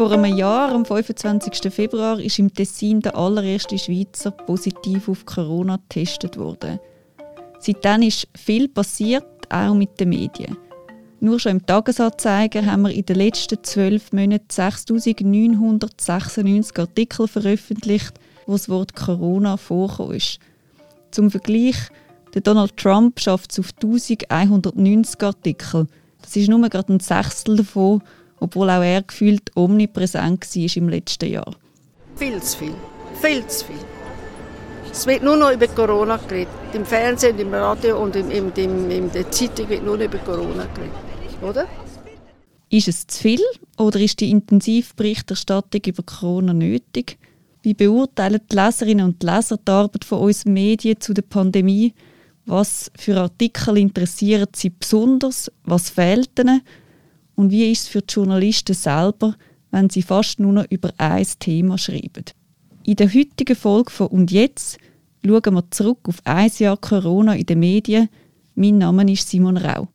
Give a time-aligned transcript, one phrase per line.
[0.00, 1.70] Vor einem Jahr, am 25.
[1.70, 6.80] Februar, ist im Tessin der allererste Schweizer positiv auf Corona getestet worden.
[7.58, 10.56] Seitdem ist viel passiert, auch mit den Medien.
[11.20, 18.14] Nur schon im Tagesanzeiger haben wir in den letzten zwölf Monaten 6.996 Artikel veröffentlicht,
[18.46, 20.14] wo das Wort Corona vorkommt.
[20.14, 20.38] ist.
[21.10, 21.76] Zum Vergleich,
[22.32, 25.88] der Donald Trump schafft es auf 1190 Artikel.
[26.22, 28.02] Das ist nur gerade ein Sechstel davon,
[28.40, 31.54] obwohl auch er gefühlt omnipräsent war im letzten Jahr.
[32.16, 32.74] Viel zu viel.
[33.20, 33.76] Viel zu viel.
[34.90, 36.52] Es wird nur noch über Corona geredet.
[36.72, 40.18] Im Fernsehen, im Radio und in, in, in, in der Zeitung wird nur noch über
[40.18, 41.10] Corona geredet
[41.42, 41.66] oder?
[42.68, 43.40] Ist es zu viel
[43.76, 47.18] oder ist die Intensivberichterstattung über Corona nötig?
[47.62, 51.94] Wie beurteilen die Leserinnen und Leser die Arbeit von unseren Medien zu der Pandemie?
[52.46, 55.50] Was für Artikel interessieren sie besonders?
[55.64, 56.62] Was fehlt ihnen?
[57.40, 59.34] Und wie ist es für die Journalisten selber,
[59.70, 62.26] wenn sie fast nur noch über ein Thema schreiben?
[62.84, 64.76] In der heutigen Folge von Und jetzt
[65.24, 68.10] schauen wir zurück auf ein Jahr Corona in den Medien.
[68.56, 69.88] Mein Name ist Simon Rau.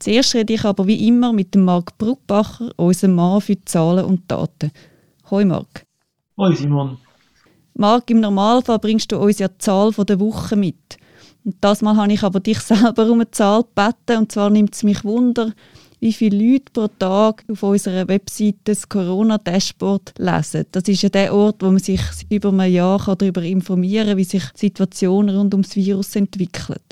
[0.00, 4.28] Zuerst rede ich aber wie immer mit dem Marc Bruckbacher, unserem Mann für Zahlen und
[4.28, 4.72] Daten.
[5.30, 5.86] Hoi Marc.
[6.36, 6.98] Hoi Simon.
[7.74, 10.96] Marc, im Normalfall bringst du uns ja die Zahl der Woche mit.
[11.44, 14.18] Und das Mal habe ich aber dich selber um eine Zahl gebeten.
[14.18, 15.52] Und zwar nimmt es mich Wunder,
[16.02, 20.66] wie viele Leute pro Tag auf unserer Webseite das Corona-Dashboard lesen.
[20.72, 24.24] Das ist ja der Ort, wo man sich über ein Jahr darüber informieren kann, wie
[24.24, 26.82] sich die Situation rund ums Virus entwickelt.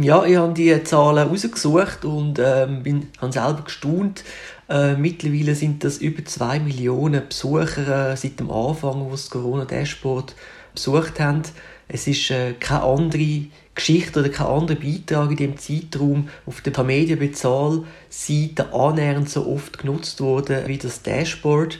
[0.00, 4.24] Ja, ich habe die Zahlen rausgesucht und ähm, bin, habe selber gestaunt.
[4.70, 10.34] Äh, mittlerweile sind das über 2 Millionen Besucher äh, seit dem Anfang, wo das Corona-Dashboard
[10.72, 11.42] besucht haben.
[11.88, 16.84] Es ist äh, keine andere Geschichte oder kein anderer Beitrag in dem Zeitraum auf der
[16.84, 21.78] Media-Bezahlseite annähernd so oft genutzt wurde wie das Dashboard.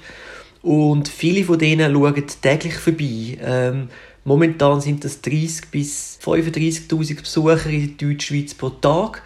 [0.63, 3.39] Und viele von denen schauen täglich vorbei.
[3.43, 3.89] Ähm,
[4.25, 9.23] Momentan sind das 30.000 bis 35.000 Besucher in der Deutschschweiz pro Tag,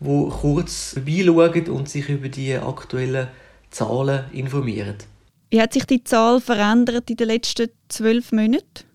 [0.00, 3.28] die kurz vorbeischauen und sich über die aktuellen
[3.70, 4.96] Zahlen informieren.
[5.50, 8.87] Wie hat sich die Zahl verändert in den letzten zwölf Monaten?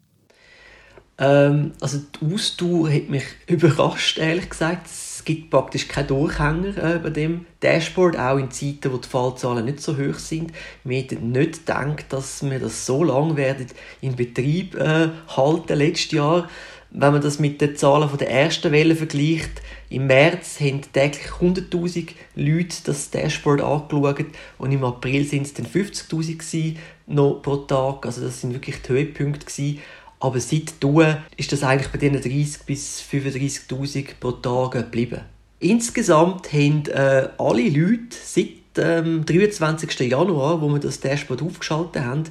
[1.17, 4.87] Ähm, also die Ausdauer hat mich überrascht, ehrlich gesagt.
[4.87, 9.65] Es gibt praktisch keinen Durchhänger äh, bei dem Dashboard, auch in Zeiten, wo die Fallzahlen
[9.65, 10.51] nicht so hoch sind.
[10.83, 13.67] Wir hätten nicht gedacht, dass wir das so lange werden
[14.01, 16.49] in Betrieb äh, halten letztes Jahr.
[16.95, 21.27] Wenn man das mit den Zahlen von der ersten Welle vergleicht, im März haben täglich
[21.39, 24.25] 100.000 Leute das Dashboard angeschaut
[24.59, 26.75] und im April sind es dann 50.000
[27.07, 28.05] noch pro Tag.
[28.05, 29.79] Also das sind wirklich die Höhepunkte gewesen.
[30.23, 35.19] Aber seitdem ist das eigentlich bei diesen 30.000 bis 35.000 pro Tag geblieben.
[35.59, 39.99] Insgesamt haben äh, alle Leute seit dem 23.
[40.09, 42.23] Januar, wo wir das Dashboard aufgeschaltet haben,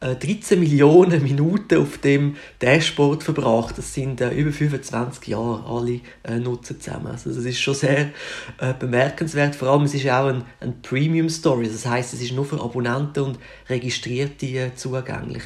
[0.00, 3.76] 13 äh, Millionen Minuten auf dem Dashboard verbracht.
[3.78, 7.08] Das sind äh, über 25 Jahre alle äh, nutzen zusammen.
[7.08, 8.10] Also das ist schon sehr
[8.58, 9.56] äh, bemerkenswert.
[9.56, 11.66] Vor allem es ist auch ein, ein Premium Story.
[11.66, 15.42] Das heißt, es ist nur für Abonnenten und Registrierte äh, zugänglich.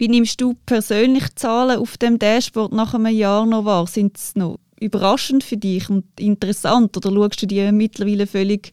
[0.00, 3.86] Wie nimmst du persönlich Zahlen auf dem Dashboard nach einem Jahr noch wahr?
[3.86, 8.72] Sind sie noch überraschend für dich und interessant oder schaust du die mittlerweile völlig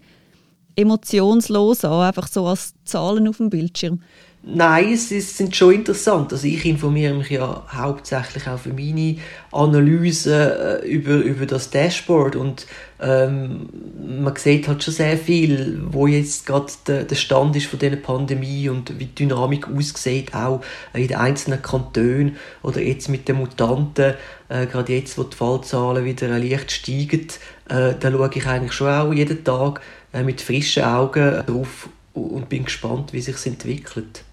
[0.77, 4.01] emotionslos an, einfach so als Zahlen auf dem Bildschirm?
[4.49, 6.31] Nein, es sind schon interessant.
[6.31, 9.17] Also ich informiere mich ja hauptsächlich auch für meine
[9.51, 12.65] Analyse äh, über, über das Dashboard und
[13.01, 13.67] ähm,
[14.07, 17.97] man sieht halt schon sehr viel, wo jetzt gerade der, der Stand ist von dieser
[17.97, 23.35] Pandemie und wie die Dynamik aussieht, auch in den einzelnen Kantonen oder jetzt mit den
[23.35, 24.13] Mutanten,
[24.47, 27.27] äh, gerade jetzt, wo die Fallzahlen wieder leicht steigen,
[27.67, 29.81] äh, da schaue ich eigentlich schon auch jeden Tag
[30.13, 34.23] äh, mit frischen Augen drauf und bin gespannt, wie sich entwickelt.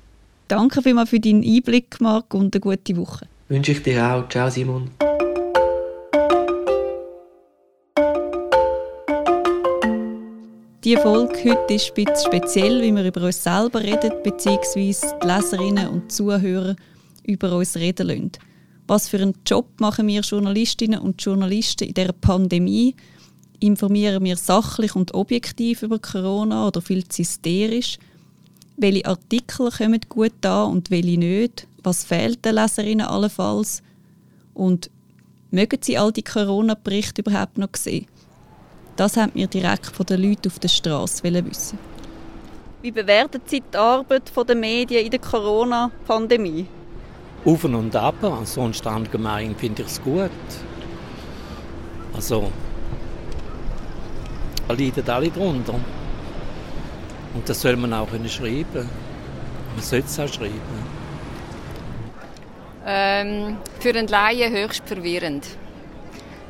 [0.48, 3.26] Danke vielmals für deinen Einblick, Marc, und eine gute Woche.
[3.48, 4.28] Wünsche ich dir auch.
[4.28, 4.90] Ciao, Simon.
[10.84, 15.26] Die Folge heute ist ein bisschen speziell, wie wir über uns selber reden, beziehungsweise die
[15.26, 16.76] Leserinnen und Zuhörer
[17.26, 18.32] über uns reden lassen.
[18.86, 22.94] Was für einen Job machen wir Journalistinnen und Journalisten in dieser Pandemie?
[23.60, 27.98] Informieren wir sachlich und objektiv über Corona oder viel zu hysterisch?
[28.76, 33.82] Welche Artikel kommen gut an und welche nicht, was fehlt den Leserinnen allenfalls
[34.54, 34.90] und
[35.50, 38.06] mögen sie all die Corona-Berichte überhaupt noch sehen?
[38.96, 41.78] Das haben wir direkt von den Leuten auf der Straße wissen.
[42.82, 46.66] Wie bewerten Sie die Arbeit der Medien in der Corona-Pandemie?
[47.44, 50.30] Auf und ab, sonst allgemein finde ich es gut.
[52.14, 52.50] Also,
[54.68, 55.74] leiden alle drunter.
[57.34, 58.88] Und das soll man auch schreiben.
[59.74, 60.94] Man sollte es auch schreiben.
[62.86, 65.46] Ähm, für einen Laien höchst verwirrend.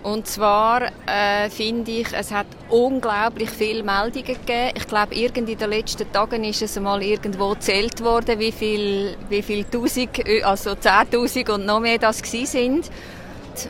[0.02, 4.72] Und zwar äh, finde ich, es hat unglaublich viele Meldungen gegeben.
[4.74, 9.40] Ich glaube, in den letzten Tagen ist es mal irgendwo gezählt worden, wie viel, wie
[9.40, 10.10] viel Tausend,
[10.44, 12.90] also 10.000 und noch mehr das gewesen sind.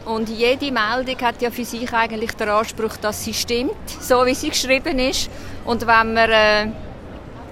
[0.06, 4.34] Und jede Meldung hat ja für sich eigentlich den Anspruch, dass sie stimmt, so wie
[4.34, 5.30] sie geschrieben ist.
[5.64, 6.66] Und wenn man äh,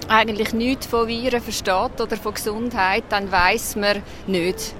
[0.09, 4.73] eigentlich nichts von Viren versteht oder von Gesundheit, dann weiß man nicht,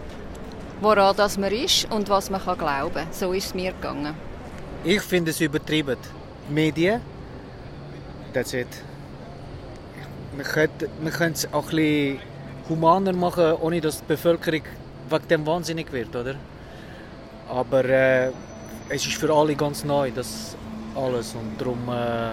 [0.81, 3.07] woran das man ist und was man kann glauben.
[3.11, 4.13] So ist es mir gegangen.
[4.83, 5.97] Ich finde es übertrieben.
[6.49, 7.01] Die Medien,
[8.33, 8.67] that's it.
[10.35, 12.19] Man könnte, man könnte es auch ein bisschen
[12.69, 14.63] humaner machen, ohne dass die Bevölkerung
[15.09, 16.35] wegen dem wahnsinnig wird, oder?
[17.49, 18.31] Aber äh,
[18.89, 20.55] es ist für alle ganz neu, das
[20.95, 21.35] alles.
[21.35, 22.31] Und darum äh,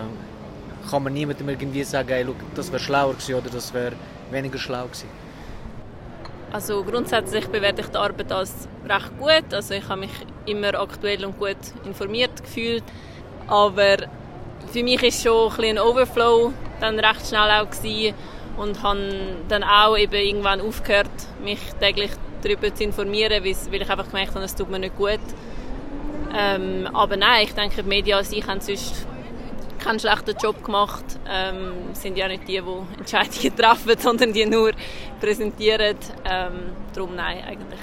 [0.90, 3.92] kann man niemandem irgendwie sagen, hey, look, das wäre schlauer gewesen oder das wäre
[4.30, 5.08] weniger schlau gewesen.
[6.52, 9.54] Also grundsätzlich bewerte ich die Arbeit als recht gut.
[9.54, 10.10] Also ich habe mich
[10.46, 12.82] immer aktuell und gut informiert gefühlt.
[13.46, 13.96] Aber
[14.72, 18.14] für mich ist schon ein, ein Overflow dann recht schnell auch gewesen
[18.56, 19.12] und habe
[19.48, 21.10] dann auch eben irgendwann aufgehört,
[21.42, 22.10] mich täglich
[22.42, 23.52] darüber zu informieren, weil
[23.82, 25.20] ich einfach gemerkt habe, es tut mir nicht gut.
[26.36, 29.06] Ähm, aber nein, ich denke, die Medien an sich haben sonst
[29.80, 31.04] keinen schlechten Job gemacht.
[31.28, 34.72] Ähm, sind ja nicht die, die Entscheidungen treffen, sondern die nur
[35.20, 35.96] präsentieren.
[36.24, 36.52] Ähm,
[36.94, 37.80] darum nein, eigentlich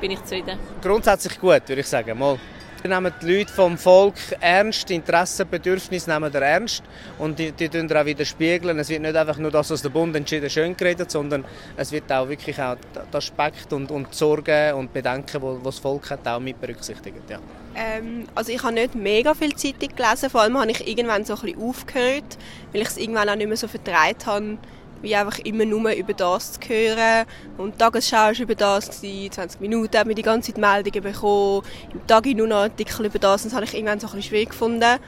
[0.00, 0.58] bin ich zufrieden.
[0.82, 2.18] Grundsätzlich gut, würde ich sagen.
[2.18, 2.38] Mal.
[2.80, 6.84] Wir nehmen die Leute vom Volk ernst, Interessen, Bedürfnisse nehmen wir ernst
[7.18, 8.78] und die, die tun auch wieder spiegeln.
[8.78, 11.44] Es wird nicht einfach nur das, was der Bund entschieden schön geredet, sondern
[11.76, 15.80] es wird auch wirklich auch der Aspekt und, und die Sorgen und Bedenken, die das
[15.80, 17.28] Volk hat, auch mit berücksichtigt.
[17.28, 17.40] Ja.
[17.74, 21.34] Ähm, also ich habe nicht mega viel Zeitung gelesen, vor allem habe ich irgendwann so
[21.34, 22.38] ein bisschen aufgehört,
[22.72, 24.56] weil ich es irgendwann auch nicht mehr so vertreibt habe,
[25.02, 27.26] wie einfach immer nur über das zu hören.
[27.56, 31.02] Und die Tagesschau war über das, gewesen, 20 Minuten haben wir die ganze Zeit Meldungen
[31.02, 31.62] bekommen,
[31.92, 34.30] im Tag nur noch Artikel über das, und das habe ich irgendwann so ein bisschen
[34.30, 34.98] schwierig gefunden.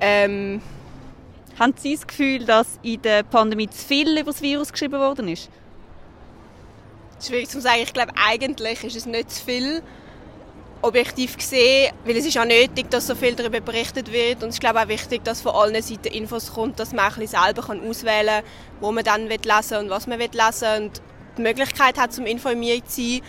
[0.00, 0.62] Ähm,
[1.58, 5.28] Haben Sie das Gefühl, dass in der Pandemie zu viel über das Virus geschrieben worden
[5.28, 5.50] ist?
[7.20, 7.80] Schwierig zu sagen.
[7.82, 9.82] Ich glaube, eigentlich ist es nicht zu viel
[10.82, 14.42] objektiv gesehen, weil es ist auch nötig, dass so viel darüber berichtet wird.
[14.42, 17.14] Und es ist glaube auch wichtig, dass von allen Seiten Infos kommt, dass man ein
[17.20, 20.34] bisschen selber kann auswählen kann, wo man dann lesen will und was man lesen.
[20.62, 21.02] Will und
[21.36, 23.20] die Möglichkeit hat, zum informiert zu sein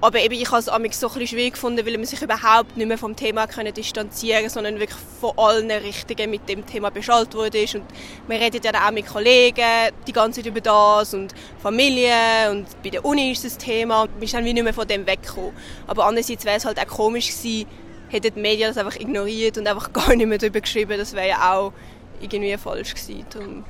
[0.00, 2.86] aber eben, ich habe es so ein bisschen schwierig gefunden, weil man sich überhaupt nicht
[2.86, 7.60] mehr vom Thema können distanzieren sondern wirklich von allen Richtigen mit dem Thema beschallt wurde.
[7.74, 7.84] Und
[8.28, 12.90] man redet ja auch mit Kollegen die ganze Zeit über das und Familie und bei
[12.90, 15.52] der Uni ist das Thema und man ist dann wie nicht mehr von dem weggekommen.
[15.88, 17.66] Aber andererseits wäre es halt auch komisch gewesen,
[18.08, 20.96] hätten die Medien das einfach ignoriert und einfach gar nicht mehr darüber geschrieben.
[20.96, 21.72] Das wäre ja auch
[22.20, 23.26] irgendwie falsch gewesen.
[23.30, 23.64] Darum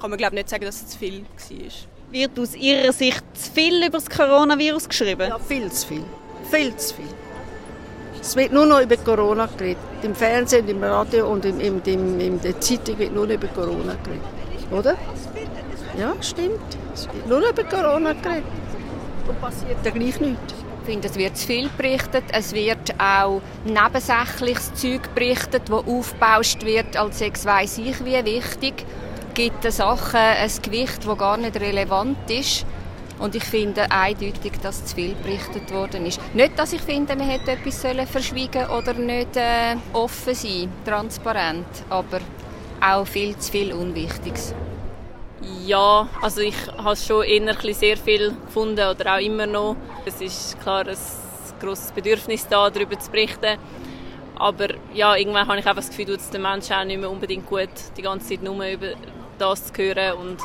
[0.00, 1.87] kann man glaube nicht sagen, dass es zu viel war.
[2.10, 5.28] Wird aus Ihrer Sicht zu viel über das Coronavirus geschrieben?
[5.28, 6.04] Ja, viel zu viel.
[6.50, 7.04] Viel zu viel.
[8.18, 9.82] Es wird nur noch über Corona geredet.
[10.02, 13.48] Im Fernsehen, im Radio und in, in, in, in der Zeitung wird nur noch über
[13.48, 14.24] Corona geredet.
[14.70, 14.96] Oder?
[15.98, 16.58] Ja, stimmt.
[16.94, 18.44] Es wird nur noch über Corona geredet.
[19.28, 20.54] Und passiert ja gleich nichts.
[20.80, 22.24] Ich finde, es wird zu viel berichtet.
[22.32, 28.24] Es wird auch nebensächliches Zeug berichtet, das aufgebauscht wird, als sei es weiss ich wie
[28.24, 28.86] wichtig
[29.38, 32.66] gibt den Sachen ein Gewicht, das gar nicht relevant ist.
[33.20, 36.20] Und ich finde eindeutig, dass zu viel berichtet worden ist.
[36.34, 42.18] Nicht, dass ich finde, man hätte etwas verschwiegen oder nicht äh, offen sein, transparent, aber
[42.80, 44.54] auch viel zu viel Unwichtiges.
[45.64, 49.76] Ja, also ich habe schon innerlich sehr viel gefunden oder auch immer noch.
[50.04, 50.96] Es ist klar ein
[51.60, 53.56] grosses Bedürfnis da, darüber zu berichten.
[54.34, 57.10] Aber ja, irgendwann habe ich einfach das Gefühl, dass es den Menschen auch nicht mehr
[57.10, 58.94] unbedingt gut die ganze Zeit nur über
[59.38, 60.18] das zu hören.
[60.18, 60.38] Und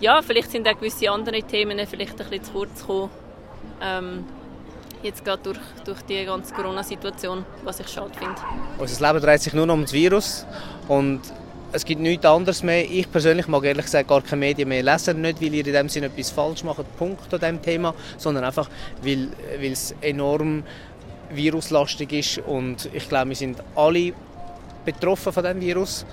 [0.00, 3.10] ja, vielleicht sind auch gewisse andere Themen vielleicht ein bisschen zu kurz gekommen.
[3.80, 4.24] Ähm,
[5.02, 8.34] jetzt gerade durch, durch die ganze Corona-Situation, was ich schade finde.
[8.78, 10.46] Unser Leben dreht sich nur noch um das Virus
[10.88, 11.20] und
[11.72, 12.88] es gibt nichts anderes mehr.
[12.88, 15.88] Ich persönlich mag ehrlich gesagt gar keine Medien mehr lesen, nicht weil ihr in dem
[15.88, 18.68] Sinne etwas falsch macht, Punkt an diesem Thema, sondern einfach,
[19.02, 19.28] weil,
[19.58, 20.64] weil es enorm
[21.30, 24.12] viruslastig ist und ich glaube, wir sind alle
[24.84, 26.04] betroffen von dem Virus.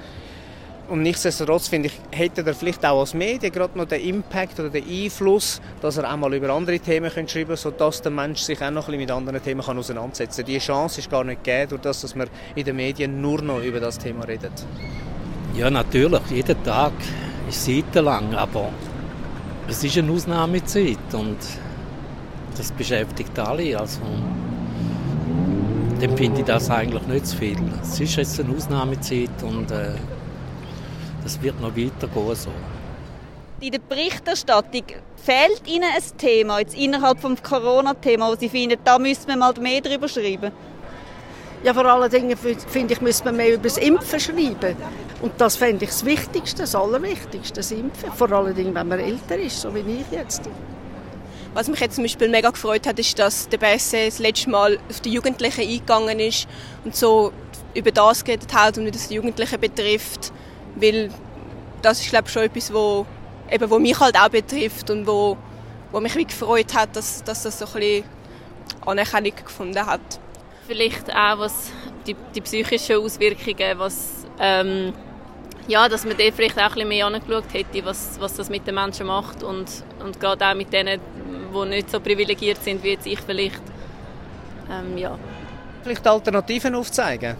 [0.90, 4.70] Und nichtsdestotrotz finde ich, hätte er vielleicht auch als Medien gerade noch den Impact oder
[4.70, 8.60] den Einfluss, dass er auch mal über andere Themen schreiben kann, sodass der Mensch sich
[8.60, 10.46] auch noch ein bisschen mit anderen Themen kann auseinandersetzen kann.
[10.48, 13.62] Diese Chance ist gar nicht gegeben, durch das, dass man in den Medien nur noch
[13.62, 14.52] über das Thema redet.
[15.56, 16.22] Ja, natürlich.
[16.32, 16.94] Jeden Tag
[17.48, 18.70] ist seitenlang, aber
[19.68, 21.38] es ist eine Ausnahmezeit und
[22.58, 23.80] das beschäftigt alle.
[23.80, 24.00] Also,
[26.02, 27.58] dann finde ich das eigentlich nicht zu viel.
[27.84, 29.92] Es ist jetzt eine Ausnahmezeit und äh,
[31.24, 32.50] das wird noch weitergehen so.
[33.62, 34.84] In der Berichterstattung
[35.18, 39.54] fehlt Ihnen ein Thema, jetzt innerhalb des Corona-Thema, wo Sie finden, da müssen wir mal
[39.60, 40.52] mehr darüber schreiben?
[41.62, 44.78] Ja, vor allen Dingen finde ich, müssen wir mehr über das Impfen schreiben.
[45.22, 48.14] Und das fände ich das Wichtigste, das Allerwichtigste, das Impfen.
[48.14, 50.42] Vor allen Dingen, wenn man älter ist, so wie ich jetzt.
[51.54, 54.80] Was mich jetzt zum Beispiel mega gefreut hat, ist, dass der BSC das letzte Mal
[54.90, 56.48] auf die Jugendlichen eingegangen ist
[56.86, 57.34] und so
[57.74, 60.32] über das geredet hat und wie das die Jugendlichen betrifft.
[60.80, 61.10] Weil
[61.82, 63.06] das ist, glaube ich, schon etwas, wo,
[63.50, 65.38] eben, wo mich halt auch betrifft und wo,
[65.92, 68.04] wo mich wie gefreut hat, dass, dass das so ein bisschen
[68.86, 70.02] Anerkennung gefunden hat.
[70.68, 71.72] Vielleicht auch was
[72.06, 74.94] die, die psychischen Auswirkungen, was ähm,
[75.68, 78.66] ja, dass man dort vielleicht auch ein bisschen mehr angeschaut hätte, was, was das mit
[78.66, 79.68] den Menschen macht und,
[80.04, 81.00] und gerade auch mit denen,
[81.54, 83.62] die nicht so privilegiert sind wie jetzt ich vielleicht.
[84.72, 85.18] Ähm, ja.
[85.84, 87.38] Vielleicht Alternativen aufzeigen.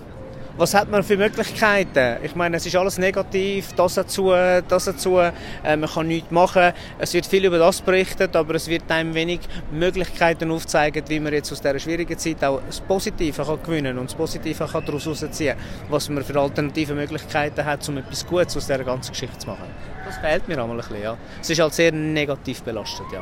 [0.60, 2.18] Was hat man für Möglichkeiten?
[2.22, 4.32] Ich meine, es ist alles negativ, das dazu,
[4.68, 5.18] das dazu.
[5.18, 5.32] Äh,
[5.64, 6.74] man kann nichts machen.
[6.98, 9.40] Es wird viel über das berichtet, aber es wird einem wenig
[9.72, 14.10] Möglichkeiten aufzeigen, wie man jetzt aus dieser schwierigen Zeit auch das Positive kann gewinnen und
[14.10, 15.56] das Positive kann daraus herausziehen
[15.88, 19.64] was man für alternative Möglichkeiten hat, um etwas Gutes aus dieser ganzen Geschichte zu machen.
[20.06, 21.18] Das fehlt mir einmal ein bisschen, ja.
[21.40, 23.22] Es ist halt sehr negativ belastet, ja.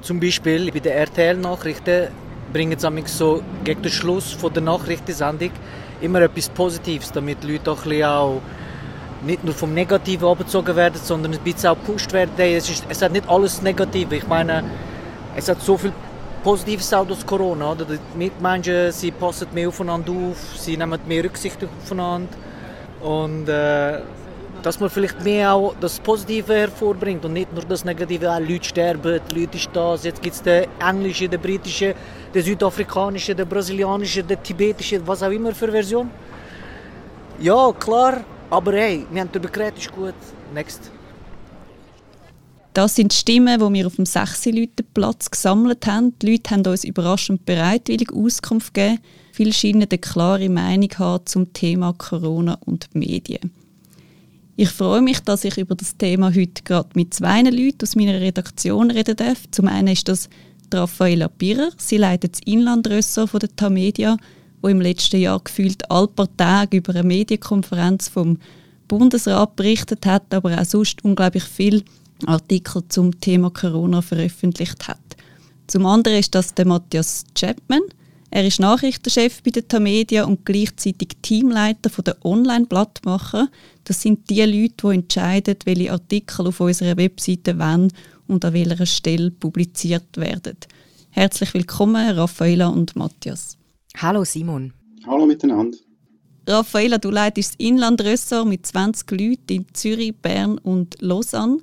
[0.00, 2.08] Zum Beispiel bei den RTL-Nachrichten
[2.50, 5.50] bringen sie so gegen den Schluss von der Nachrichtensendung
[6.00, 8.40] immer etwas Positives, damit die Leute auch, auch
[9.24, 12.32] nicht nur vom Negativen abgezogen werden, sondern ein bisschen auch gepusht werden.
[12.38, 14.16] Es, ist, es hat nicht alles Negative.
[14.16, 14.62] Ich meine,
[15.34, 15.92] es hat so viel
[16.42, 17.72] Positives auch durch Corona.
[17.72, 17.86] Oder?
[17.86, 22.28] Die Mitmenschen sie passen mehr aufeinander auf, sie nehmen mehr Rücksicht aufeinander.
[23.00, 24.00] Und äh,
[24.66, 28.64] dass man vielleicht mehr auch das Positive hervorbringt und nicht nur das Negative, ah, Leute
[28.64, 31.94] sterben, Leute ist das, jetzt gibt es den englischen, den britischen,
[32.34, 36.10] den südafrikanischen, den brasilianischen, den tibetischen, was auch immer für Version.
[37.40, 40.14] Ja, klar, aber hey, wir haben darüber geredet, ist gut.
[40.52, 40.90] Next.
[42.74, 44.48] Das sind die Stimmen, die wir auf dem 6
[44.94, 46.18] Platz gesammelt haben.
[46.18, 48.98] Die Leute haben uns überraschend bereitwillig Auskunft gegeben.
[49.30, 53.52] Viele scheinen eine klare Meinung haben zum Thema Corona und Medien.
[54.58, 58.18] Ich freue mich, dass ich über das Thema heute gerade mit zwei Leuten aus meiner
[58.18, 59.42] Redaktion reden darf.
[59.50, 60.30] Zum einen ist das
[60.72, 61.68] Raffaella Birrer.
[61.76, 64.16] Sie leitet das Inlandressort von der Tamedia,
[64.62, 68.38] wo im letzten Jahr gefühlt all paar Tage über eine Medienkonferenz vom
[68.88, 71.82] Bundesrat berichtet hat, aber auch sonst unglaublich viele
[72.24, 74.98] Artikel zum Thema Corona veröffentlicht hat.
[75.66, 77.82] Zum anderen ist das der Matthias Chapman.
[78.30, 83.48] Er ist Nachrichtenchef bei der Tamedia und gleichzeitig Teamleiter der Online-Blattmacher.
[83.84, 87.92] Das sind die Leute, die entscheiden, welche Artikel auf unserer Webseite wann
[88.26, 90.56] und an welcher Stelle publiziert werden.
[91.10, 93.56] Herzlich willkommen, Raffaella und Matthias.
[93.96, 94.72] Hallo Simon.
[95.06, 95.78] Hallo miteinander.
[96.48, 101.58] Raffaella, du leitest das Inlandressort mit 20 Leuten in Zürich, Bern und Lausanne.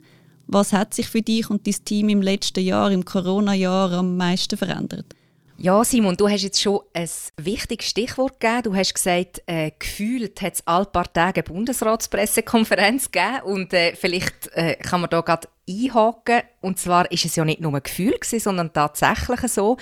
[0.47, 4.57] Was hat sich für dich und dein Team im letzten Jahr, im Corona-Jahr, am meisten
[4.57, 5.13] verändert?
[5.57, 7.07] Ja, Simon, du hast jetzt schon ein
[7.37, 8.63] wichtiges Stichwort gegeben.
[8.63, 13.95] Du hast gesagt, äh, gefühlt hat es alle paar Tage eine Bundesratspressekonferenz gegeben und äh,
[13.95, 16.41] vielleicht äh, kann man da gerade einhaken.
[16.59, 19.77] Und zwar ist es ja nicht nur ein Gefühl gewesen, sondern tatsächlich so,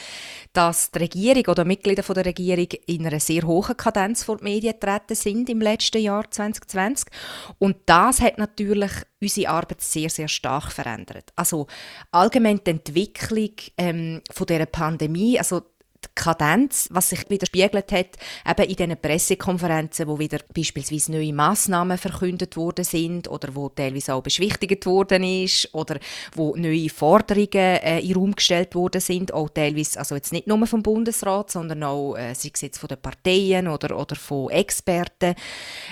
[0.54, 4.44] dass die Regierung oder Mitglieder von der Regierung in einer sehr hohen Kadenz vor die
[4.44, 7.08] Medien getreten sind im letzten Jahr 2020.
[7.58, 8.92] Und das hat natürlich
[9.22, 11.32] unsere Arbeit sehr, sehr stark verändert.
[11.36, 11.68] Also
[12.12, 15.62] allgemein die Entwicklung ähm, von der Pandemie, also
[16.06, 18.18] die Kadenz, was sich widerspiegelt hat,
[18.48, 24.14] eben in diesen Pressekonferenzen, wo wieder beispielsweise neue Massnahmen verkündet worden sind oder wo teilweise
[24.14, 26.00] auch beschwichtigt worden ist oder
[26.36, 30.48] wo neue Forderungen äh, in den Raum gestellt worden sind, auch teilweise, also jetzt nicht
[30.48, 34.50] nur vom Bundesrat, sondern auch, äh, sei es jetzt von den Parteien oder, oder von
[34.50, 35.36] Experten.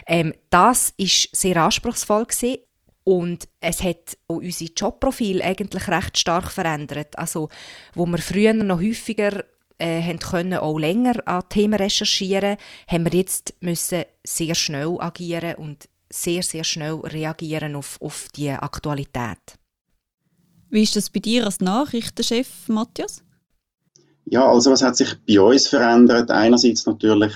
[0.07, 2.57] Ähm, das ist sehr anspruchsvoll gewesen.
[3.03, 7.17] Und es hat auch unser Jobprofil eigentlich recht stark verändert.
[7.17, 7.49] Also,
[7.95, 9.45] wo wir früher noch häufiger
[9.79, 12.57] äh, haben können auch länger an Themen recherchieren,
[12.87, 18.49] haben wir jetzt müssen sehr schnell agieren und sehr, sehr schnell reagieren auf, auf die
[18.49, 19.37] Aktualität.
[20.69, 23.23] Wie ist das bei dir als Nachrichtenchef, Matthias?
[24.25, 26.29] Ja, also was hat sich bei uns verändert?
[26.29, 27.33] Einerseits natürlich,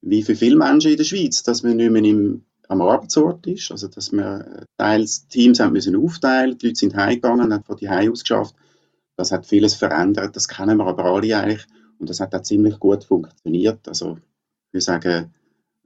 [0.00, 3.70] wie für viele Menschen in der Schweiz, dass man nicht mehr im, am Arbeitsort ist,
[3.70, 7.88] also dass wir teils Teams haben müssen aufteilen, die Leute sind heimgegangen, haben von die
[7.88, 8.54] Heim aus geschafft
[9.16, 11.66] das hat vieles verändert, das kennen wir aber alle eigentlich
[11.98, 13.86] und das hat auch ziemlich gut funktioniert.
[13.88, 14.18] Also
[14.68, 15.34] ich würde sagen,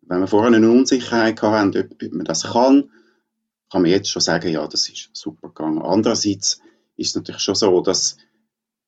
[0.02, 2.90] wenn wir vorher eine Unsicherheit hatten, ob, ob man das kann,
[3.71, 5.83] kann man jetzt schon sagen, ja, das ist super gegangen.
[5.83, 6.61] Andererseits
[6.97, 8.16] ist es natürlich schon so, dass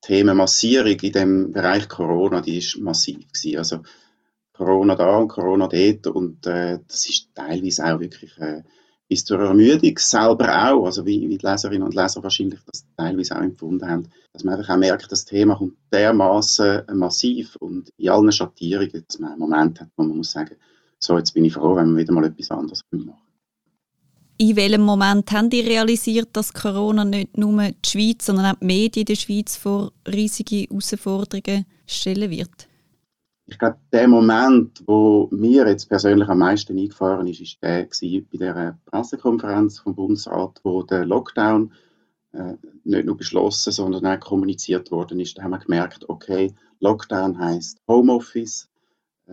[0.07, 3.59] die Massierung in dem Bereich Corona, die ist massiv gewesen.
[3.59, 3.83] Also
[4.53, 8.63] Corona da und Corona dort und äh, das ist teilweise auch wirklich äh,
[9.09, 13.37] bis zur Ermüdung selber auch, also wie, wie die Leserinnen und Leser wahrscheinlich das teilweise
[13.37, 18.11] auch empfunden haben, dass man einfach auch merkt, das Thema kommt dermaßen massiv und in
[18.11, 20.57] allen Schattierungen, dass man einen Moment hat, wo man muss sagen,
[20.99, 23.15] so jetzt bin ich froh, wenn wir wieder mal etwas anderes machen
[24.41, 28.67] in welchem Moment haben die realisiert, dass Corona nicht nur die Schweiz, sondern auch die
[28.67, 32.69] Medien in der Schweiz vor riesige Herausforderungen stellen wird?
[33.49, 37.89] Ich glaube, der Moment, wo mir jetzt persönlich am meisten eingefahren ist, ist der
[38.31, 41.73] bei der Pressekonferenz vom Bundesrat, wo der Lockdown
[42.33, 45.39] äh, nicht nur beschlossen, sondern auch kommuniziert worden ist.
[45.39, 48.69] Da haben wir gemerkt, okay, Lockdown heißt Homeoffice,
[49.27, 49.33] äh,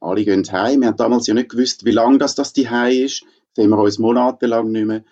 [0.00, 0.80] alle gehen heim.
[0.80, 3.98] Wir haben damals ja nicht gewusst, wie lange das, das die ist sehen wir uns
[3.98, 5.04] monatelang nicht mehr.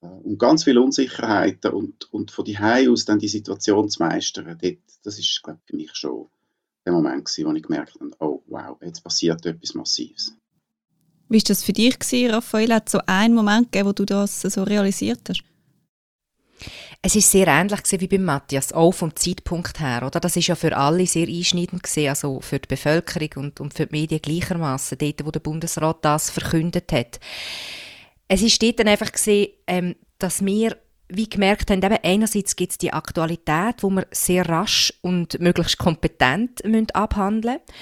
[0.00, 4.58] Äh, und ganz viele Unsicherheiten und, und von die aus dann die Situation zu meistern,
[4.60, 6.28] dort, das ist glaube für mich schon
[6.84, 10.36] der Moment gewesen, wo ich gemerkt habe, oh wow, jetzt passiert etwas Massives.
[11.28, 12.74] Wie war das für dich, gewesen, Raphael?
[12.74, 15.42] Hat es so einen Moment gegeben, wo du das so realisiert hast?
[17.04, 20.20] Es ist sehr ähnlich wie bei Matthias, auch vom Zeitpunkt her, oder?
[20.20, 23.86] Das ist ja für alle sehr einschneidend gewesen, also für die Bevölkerung und, und für
[23.86, 27.18] die Medien gleichermaßen, dort, wo der Bundesrat das verkündet hat.
[28.28, 30.76] Es ist dort dann einfach gesehen, ähm, dass wir
[31.14, 35.78] wie gemerkt haben, eben einerseits gibt es die Aktualität, wo wir sehr rasch und möglichst
[35.78, 37.78] kompetent müssen abhandeln müssen.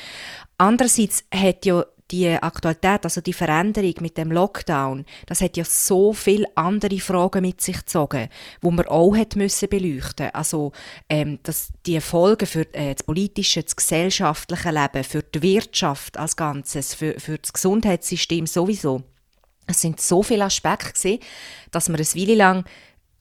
[0.58, 6.12] Andererseits hat ja die Aktualität, also die Veränderung mit dem Lockdown, das hat ja so
[6.12, 8.28] viele andere Fragen mit sich gezogen,
[8.60, 10.30] wo man auch hat müssen beleuchten.
[10.32, 10.72] Also
[11.08, 16.36] ähm, dass die Folgen für äh, das politische, das gesellschaftliche Leben, für die Wirtschaft als
[16.36, 19.02] Ganzes, für, für das Gesundheitssystem sowieso.
[19.66, 21.22] Es sind so viele Aspekte gewesen,
[21.70, 22.64] dass wir eine Weile lang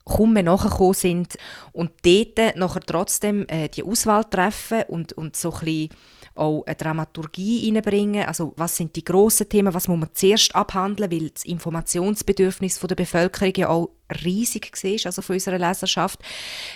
[0.10, 1.38] kaum mehr nachgekommen sind
[1.72, 5.90] und dort nachher trotzdem äh, die Auswahl treffen und, und so ein bisschen
[6.36, 8.26] auch eine Dramaturgie reinbringen.
[8.26, 12.96] Also was sind die grossen Themen, was muss man zuerst abhandeln, weil das Informationsbedürfnis der
[12.96, 13.90] Bevölkerung ja auch
[14.24, 16.20] riesig war, also von unserer Leserschaft.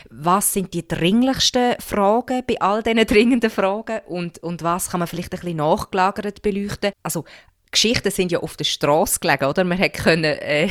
[0.10, 5.08] Was sind die dringlichsten Fragen bei all diesen dringenden Fragen und, und was kann man
[5.08, 6.92] vielleicht ein bisschen nachgelagert beleuchten?
[7.02, 7.24] Also
[7.72, 9.64] Geschichten sind ja auf der Straße gelegen, oder?
[9.64, 10.70] Man hätte können, äh,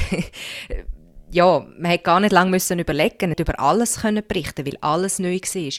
[1.33, 5.19] ja, man hätte gar nicht lange müssen überlegen, nicht über alles können berichten, weil alles
[5.19, 5.73] neu war.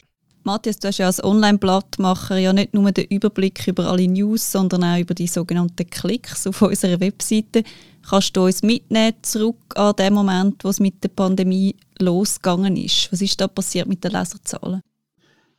[0.46, 4.84] Matthias, du hast ja als Online-Blattmacher ja nicht nur den Überblick über alle News, sondern
[4.84, 7.62] auch über die sogenannten Klicks auf unserer Webseite.
[8.06, 13.10] Kannst du uns mitnehmen zurück an den Moment, wo es mit der Pandemie losgegangen ist?
[13.10, 14.82] Was ist da passiert mit den Leserzahlen?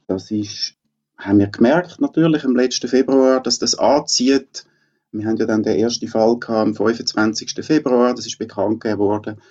[0.07, 0.75] Das ist,
[1.17, 4.65] haben wir gemerkt natürlich im letzten Februar, dass das anzieht.
[5.11, 7.65] Wir haben ja dann den ersten Fall gehabt, am 25.
[7.65, 9.41] Februar, das ist bekannt gegeben worden.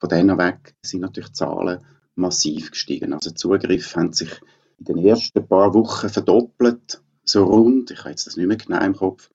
[0.00, 1.80] Von dann weg sind natürlich die Zahlen
[2.14, 3.12] massiv gestiegen.
[3.12, 4.30] Also Zugriff haben sich
[4.78, 7.90] in den ersten paar Wochen verdoppelt, so rund.
[7.90, 9.30] Ich habe jetzt das nicht mehr genau im Kopf.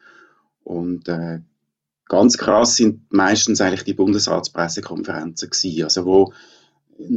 [0.64, 1.40] Und äh,
[2.08, 6.34] ganz krass sind meistens eigentlich die Bundesratspressekonferenzen gewesen, also wo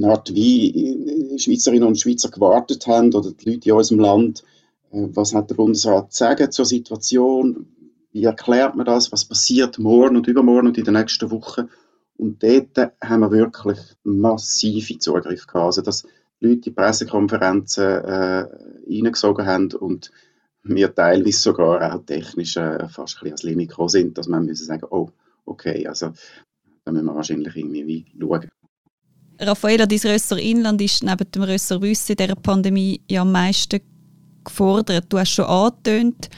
[0.02, 4.44] Art wie Schweizerinnen und Schweizer gewartet haben oder die Leute in unserem Land,
[4.90, 7.66] äh, was hat der Bundesrat zu sagen zur Situation,
[8.12, 11.68] wie erklärt man das, was passiert morgen und übermorgen und in den nächsten Wochen.
[12.18, 15.66] Und dort haben wir wirklich massive Zugriff gehabt.
[15.66, 16.06] Also, dass
[16.40, 18.46] Leute die Pressekonferenzen äh,
[18.88, 20.10] reingesogen haben und
[20.64, 24.44] wir teilweise sogar auch technisch äh, fast ein bisschen ans Limit gekommen sind, dass man
[24.44, 25.10] müssen sagen, oh,
[25.46, 26.12] okay, also
[26.84, 28.48] da müssen wir wahrscheinlich irgendwie schauen.
[29.40, 33.80] Raffaella, dein Rösser Inland ist neben dem Rösser Wüsse in dieser Pandemie ja am meisten
[34.44, 35.06] gefordert.
[35.08, 36.28] Du hast schon angetönt,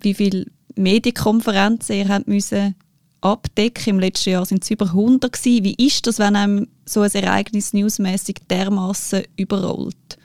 [0.00, 2.74] wie viele Medienkonferenzen ihr habt müssen
[3.20, 3.90] abdecken.
[3.94, 5.64] Im letzten Jahr sind es über 100 gewesen.
[5.64, 10.18] Wie ist das, wenn einem so ein Ereignis newsmäßig dermaßen überrollt?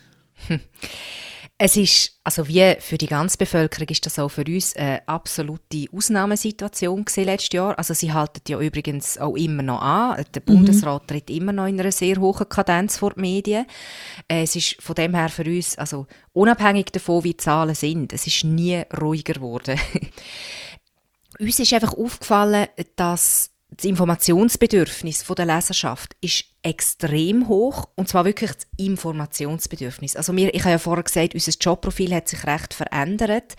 [1.59, 5.85] Es ist, also wie für die ganze Bevölkerung ist das auch für uns eine absolute
[5.95, 7.77] Ausnahmesituation gewesen letztes Jahr.
[7.77, 10.25] Also sie halten ja übrigens auch immer noch an.
[10.33, 10.45] Der mhm.
[10.45, 13.65] Bundesrat tritt immer noch in einer sehr hohen Kadenz vor die Medien.
[14.27, 18.11] Äh, es ist von dem her für uns, also unabhängig davon, wie die Zahlen sind,
[18.11, 19.79] es ist nie ruhiger geworden.
[21.39, 28.51] uns ist einfach aufgefallen, dass das Informationsbedürfnis der Leserschaft ist extrem hoch und zwar wirklich
[28.51, 30.15] das Informationsbedürfnis.
[30.15, 33.55] Also wir, ich habe ja vorher gesagt, unser Jobprofil hat sich recht verändert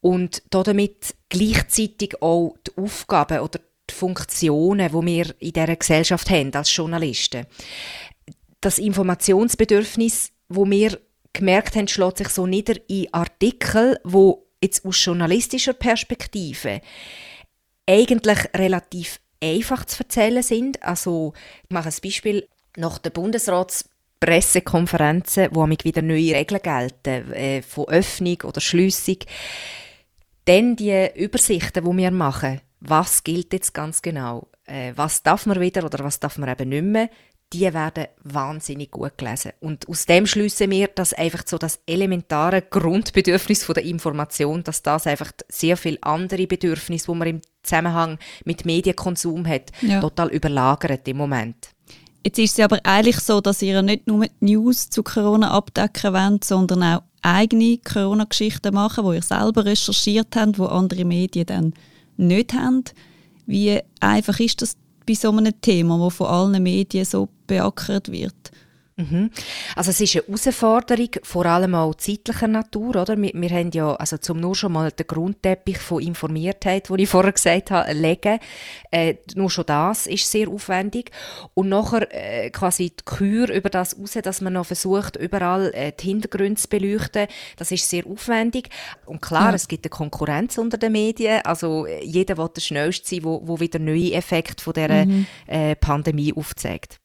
[0.00, 6.54] und damit gleichzeitig auch die Aufgaben oder die Funktionen, die wir in dieser Gesellschaft haben
[6.54, 7.46] als Journalisten.
[8.60, 10.98] Das Informationsbedürfnis, wo wir
[11.32, 16.80] gemerkt haben, schlägt sich so nieder in Artikel, wo jetzt aus journalistischer Perspektive
[17.86, 20.82] eigentlich relativ einfach zu erzählen sind.
[20.82, 21.32] Also,
[21.64, 22.46] ich mache ein Beispiel.
[22.76, 29.16] Nach der Bundesratspressekonferenzen, wo mich wieder neue Regeln gelten, äh, von Öffnung oder Schliessung,
[30.44, 34.46] dann die Übersichten, die wir machen, was gilt jetzt ganz genau?
[34.68, 37.10] äh, was darf man wieder oder was darf man eben nicht mehr,
[37.52, 39.52] die werden wahnsinnig gut gelesen.
[39.60, 44.82] Und aus dem schließen wir, dass einfach so das elementare Grundbedürfnis von der Information, dass
[44.82, 50.00] das einfach sehr viele andere Bedürfnisse, die man im Zusammenhang mit Medienkonsum hat, ja.
[50.00, 51.70] total überlagert im Moment.
[52.24, 56.12] Jetzt ist es aber eigentlich so, dass ihr nicht nur die News zu Corona abdecken
[56.12, 61.74] wollt, sondern auch eigene Corona-Geschichten machen, wo ihr selber recherchiert habt, wo andere Medien dann
[62.16, 62.84] nicht haben.
[63.46, 64.76] Wie einfach ist das
[65.08, 68.50] bei so einem Thema, das von allen Medien so beackert wird?
[68.98, 69.30] Mhm.
[69.76, 73.16] Also es ist eine Herausforderung, vor allem auch zeitlicher Natur, oder?
[73.16, 77.08] Wir, wir haben ja, also zum nur schon mal den Grundteppich von Informiertheit, den ich
[77.08, 78.40] vorher gesagt habe, legen,
[78.90, 81.12] äh, nur schon das ist sehr aufwendig.
[81.54, 85.92] Und nachher äh, quasi die Kür über das raus, dass man noch versucht, überall äh,
[85.92, 88.68] die Hintergründe zu beleuchten, das ist sehr aufwendig.
[89.06, 89.54] Und klar, ja.
[89.54, 93.42] es gibt eine Konkurrenz unter den Medien, also äh, jeder will der Schnellste sein, wo,
[93.44, 95.26] wo wieder neue Effekte von dieser mhm.
[95.46, 96.98] äh, Pandemie aufzeigt.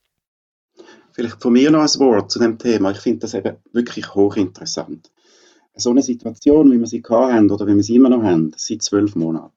[1.13, 2.91] Vielleicht von mir noch ein Wort zu dem Thema.
[2.91, 5.12] Ich finde das eben wirklich hochinteressant.
[5.76, 8.82] So eine Situation, wie wir sie haben oder wie wir sie immer noch haben, seit
[8.82, 9.54] zwölf Monaten,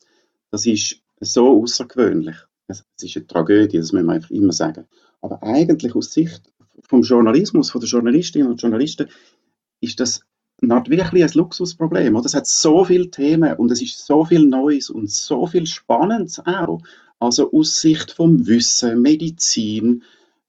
[0.51, 2.37] das ist so außergewöhnlich.
[2.69, 4.87] Es ist eine Tragödie, das müssen wir einfach immer sagen.
[5.21, 6.43] Aber eigentlich aus Sicht
[6.89, 9.09] vom Journalismus, von den Journalistinnen und Journalisten,
[9.81, 10.21] ist das
[10.61, 12.17] wirklich ein Luxusproblem.
[12.17, 16.41] Es hat so viele Themen und es ist so viel Neues und so viel Spannendes
[16.41, 16.81] auch.
[17.19, 20.03] Also aus Sicht vom Wissen, Medizin,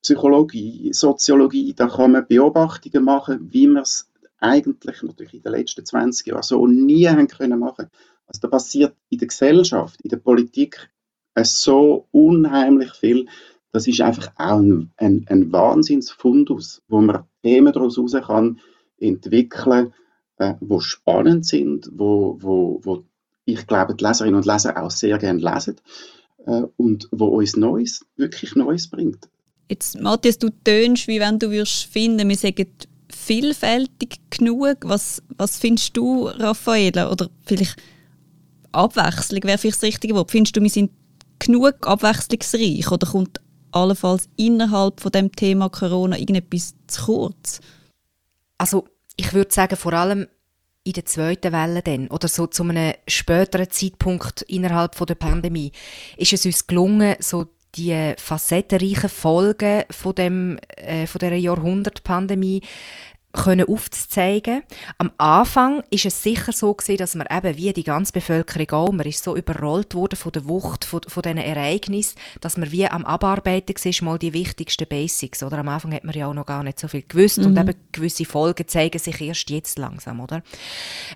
[0.08, 5.86] Psychologie, Soziologie, da kann man Beobachtungen machen, wie wir es eigentlich natürlich in den letzten
[5.86, 7.90] 20 Jahren so nie haben können machen.
[8.26, 10.90] Also da passiert in der Gesellschaft, in der Politik
[11.44, 13.28] so unheimlich viel.
[13.74, 18.62] Das ist einfach auch ein, ein, ein Wahnsinnsfundus, wo man Themen daraus heraus kann
[19.00, 19.94] entwickeln,
[20.38, 23.04] äh, wo spannend sind, wo, wo, wo
[23.44, 25.76] ich glaube, die Leserinnen und Leser auch sehr gerne lesen
[26.46, 29.28] äh, und wo uns Neues, wirklich Neues bringt.
[29.70, 32.68] Jetzt, Matthias, du tönst, wie wenn du würdest finden, wir sagen
[33.14, 34.78] vielfältig genug.
[34.84, 37.12] Was, was findest du, Raffaela?
[37.12, 37.76] Oder vielleicht
[38.72, 40.32] Abwechslung wäre vielleicht das richtige Wort.
[40.32, 40.92] Findest du, wir sind
[41.40, 47.60] genug abwechslungsreich oder kommt allenfalls innerhalb von dem Thema Corona irgendetwas zu kurz?
[48.58, 50.28] Also ich würde sagen, vor allem
[50.84, 55.74] in der zweiten Welle dann, oder so zu einem späteren Zeitpunkt innerhalb von der Pandemie,
[56.16, 62.62] ist es uns gelungen, so die facettenreichen Folgen von, dem, äh, von dieser Jahrhundertpandemie
[63.38, 64.64] können aufzuzeigen.
[64.98, 68.92] Am Anfang ist es sicher so gewesen, dass man eben wie die ganze Bevölkerung auch,
[68.92, 72.88] man ist so überrollt worden von der Wucht von, von diesen Ereignissen, dass man wie
[72.88, 75.60] am Abarbeiten war, mal die wichtigsten Basics, oder?
[75.60, 77.48] Am Anfang hat man ja auch noch gar nicht so viel gewusst mhm.
[77.48, 80.42] und eben gewisse Folgen zeigen sich erst jetzt langsam, oder?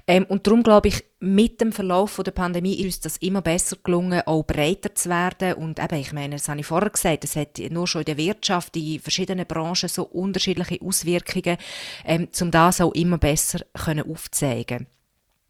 [0.05, 3.77] Ähm, und darum glaube ich, mit dem Verlauf der Pandemie ist uns das immer besser
[3.83, 5.53] gelungen, auch breiter zu werden.
[5.53, 8.17] Und eben, ich meine, das habe ich vorher gesagt, es hat nur schon in der
[8.17, 11.57] Wirtschaft, in verschiedenen Branchen so unterschiedliche Auswirkungen,
[12.05, 14.87] ähm, um das auch immer besser können aufzeigen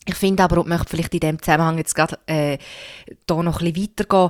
[0.05, 2.57] Ich finde aber, und möchte vielleicht in dem Zusammenhang jetzt gerade äh,
[3.25, 4.29] da noch ein bisschen weitergehen,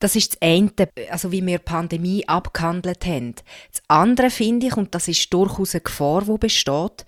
[0.00, 0.72] das ist das eine,
[1.10, 3.36] also wie wir die Pandemie abgehandelt haben.
[3.70, 7.06] Das andere finde ich, und das ist durchaus eine Gefahr, die besteht,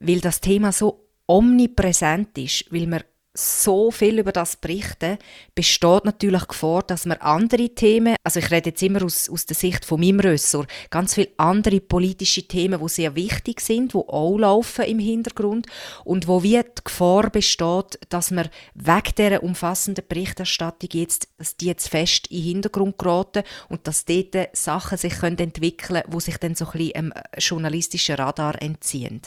[0.00, 3.04] weil das Thema so omnipräsent ist, weil wir
[3.36, 5.18] so viel über das berichten,
[5.54, 9.44] besteht natürlich die Gefahr, dass wir andere Themen, also ich rede jetzt immer aus, aus
[9.44, 13.98] der Sicht von meinem Ressort, ganz viele andere politische Themen, die sehr wichtig sind, die
[13.98, 15.66] auch laufen im Hintergrund
[16.04, 21.66] und wo wie die Gefahr besteht, dass wir wegen dieser umfassenden Berichterstattung jetzt, dass die
[21.66, 26.36] jetzt fest in den Hintergrund geraten und dass dort Sachen sich entwickeln können, die sich
[26.36, 29.22] dann so ein bisschen einem journalistischen Radar entziehen.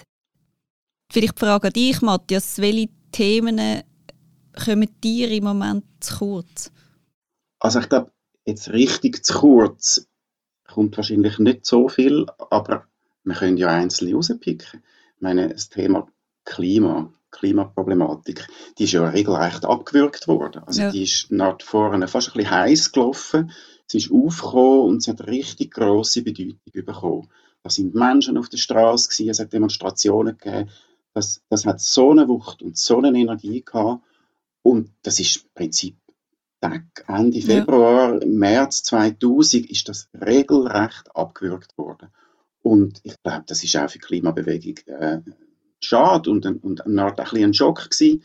[1.11, 3.83] Vielleicht frage dich, Matthias, welche Themen
[4.65, 6.71] kommen dir im Moment zu kurz?
[7.59, 8.11] Also ich glaube,
[8.45, 10.07] jetzt richtig zu kurz
[10.67, 12.85] kommt wahrscheinlich nicht so viel, aber
[13.23, 14.83] wir können ja einzelne rauspicken.
[15.15, 16.07] Ich meine, das Thema
[16.43, 20.63] Klima, Klimaproblematik, die ist ja regelrecht abgewürgt worden.
[20.65, 20.91] Also ja.
[20.91, 23.51] die ist nach vorne fast ein bisschen heiß gelaufen.
[23.85, 27.29] Sie ist aufgekommen und sie hat eine richtig grosse Bedeutung bekommen.
[27.63, 30.69] Da sind Menschen auf der Straße es hat Demonstrationen gegeben,
[31.17, 34.03] das, das hat so eine Wucht und so eine Energie gehabt.
[34.62, 35.97] Und das ist im Prinzip
[37.08, 38.27] Ende Februar, ja.
[38.27, 42.10] März 2000 ist das regelrecht abgewürgt worden.
[42.62, 45.21] Und ich glaube, das ist auch für die Klimabewegung äh,
[45.80, 48.23] schade und, und eine Art ein, ein Schock gewesen.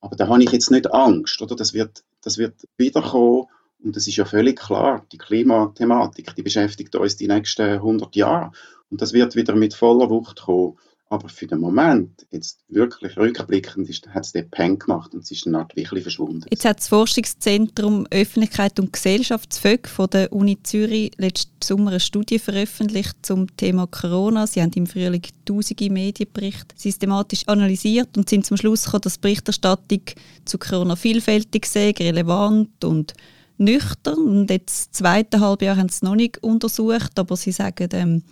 [0.00, 1.56] Aber da habe ich jetzt nicht Angst, oder?
[1.56, 3.46] Das wird, das wird wiederkommen
[3.82, 5.06] und das ist ja völlig klar.
[5.12, 8.52] Die Klimathematik, die beschäftigt uns die nächsten 100 Jahre
[8.90, 10.78] und das wird wieder mit voller Wucht kommen.
[11.14, 15.46] Aber für den Moment, jetzt wirklich rückblickend, hat es den Pen gemacht und es ist
[15.46, 16.44] eine Art wirklich verschwunden.
[16.50, 22.00] Jetzt hat das Forschungszentrum Öffentlichkeit und Gesellschaft FÖG von der Uni Zürich letzten Sommer eine
[22.00, 24.48] Studie veröffentlicht zum Thema Corona.
[24.48, 29.20] Sie haben im Frühling tausende Medienberichte systematisch analysiert und sind zum Schluss gekommen, dass die
[29.20, 30.02] Berichterstattung
[30.44, 33.14] zu Corona vielfältig sei, relevant und
[33.56, 34.18] nüchtern.
[34.18, 38.24] Und jetzt, das zweite Halbjahr, haben sie es noch nicht untersucht, aber sie sagen, ähm,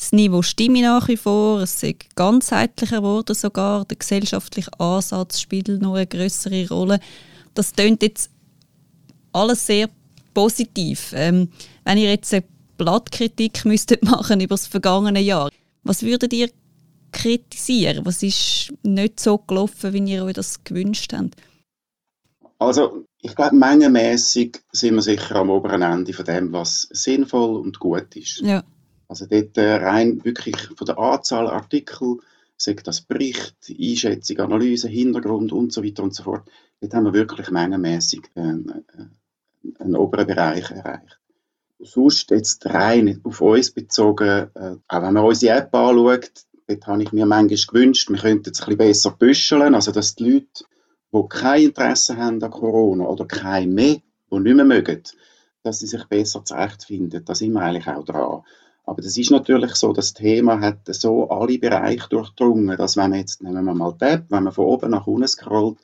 [0.00, 5.68] das Niveau stimme nach wie vor, es ist ganzheitlicher geworden sogar, der gesellschaftliche Ansatz spielt
[5.68, 7.00] noch eine größere Rolle.
[7.52, 8.30] Das klingt jetzt
[9.34, 9.90] alles sehr
[10.32, 11.12] positiv.
[11.14, 11.50] Ähm,
[11.84, 12.44] wenn ihr jetzt eine
[12.78, 15.50] Blattkritik müsstet machen über das vergangene Jahr,
[15.82, 16.48] was würdet ihr
[17.12, 18.06] kritisieren?
[18.06, 21.36] Was ist nicht so gelaufen, wie ihr euch das gewünscht habt?
[22.58, 27.78] Also ich glaube, mengenmäßig sind wir sicher am oberen Ende von dem, was sinnvoll und
[27.78, 28.40] gut ist.
[28.40, 28.64] Ja.
[29.10, 32.18] Also dort äh, rein wirklich von der Anzahl Artikel,
[32.56, 36.48] sagt das Bericht, Einschätzung, Analyse, Hintergrund und so weiter und so fort.
[36.80, 38.40] Dort haben wir wirklich mengenmäßig äh,
[39.80, 41.18] einen oberen Bereich erreicht.
[41.80, 46.30] Sonst jetzt rein auf uns bezogen, äh, auch wenn man unsere App anschaut,
[46.68, 50.14] dort habe ich mir manchmal gewünscht, wir könnten es ein bisschen besser büscheln, also dass
[50.14, 50.64] die Leute,
[51.12, 55.02] die kein Interesse haben an Corona oder kein mehr, die nicht mehr mögen,
[55.64, 57.24] dass sie sich besser zurechtfinden.
[57.24, 58.44] Da sind wir eigentlich auch dran.
[58.90, 63.20] Aber das ist natürlich so, das Thema hat so alle Bereiche durchdrungen, dass wenn man
[63.20, 65.78] jetzt, nehmen wir mal App, wenn man von oben nach unten scrollt,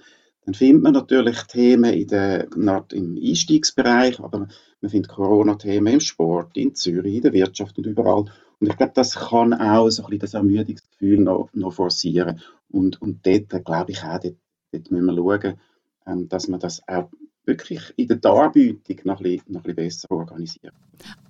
[0.45, 4.49] dann findet man natürlich Themen in der, im Einstiegsbereich, aber
[4.81, 8.25] man findet Corona-Themen im Sport, in Zürich, in der Wirtschaft und überall.
[8.59, 12.41] Und ich glaube, das kann auch so ein bisschen das Ermüdungsgefühl noch, noch forcieren.
[12.69, 14.35] Und, und dort glaube ich auch, dort,
[14.73, 15.61] dort müssen wir schauen,
[16.09, 17.09] ähm, dass man das auch
[17.47, 20.73] wirklich in der Darbietung noch ein, bisschen, noch ein bisschen besser organisieren.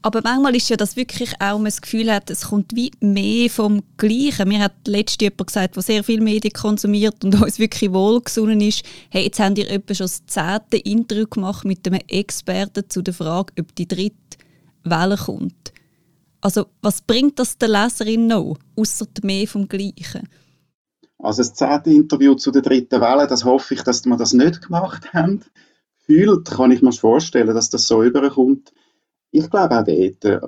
[0.03, 3.51] Aber manchmal ist ja das wirklich auch, man das Gefühl hat, es kommt wie mehr
[3.51, 4.49] vom Gleichen.
[4.49, 8.85] Mir hat letztens jemand gesagt, der sehr viel Medien konsumiert und uns wirklich wohlgesonnen ist,
[9.11, 13.15] hey, jetzt habt ihr etwa schon das zehnte Interview gemacht mit einem Experten zu der
[13.15, 14.15] Frage, ob die dritte
[14.85, 15.73] Welle kommt.
[16.41, 20.29] Also was bringt das der Leserin noch, außer mehr vom Gleichen?
[21.19, 24.63] Also das zehnte Interview zu der dritten Welle, das hoffe ich, dass wir das nicht
[24.63, 25.43] gemacht haben
[26.07, 28.73] fühlt, kann ich mir vorstellen, dass das so überkommt.
[29.31, 30.40] Ich glaube auch dort, äh,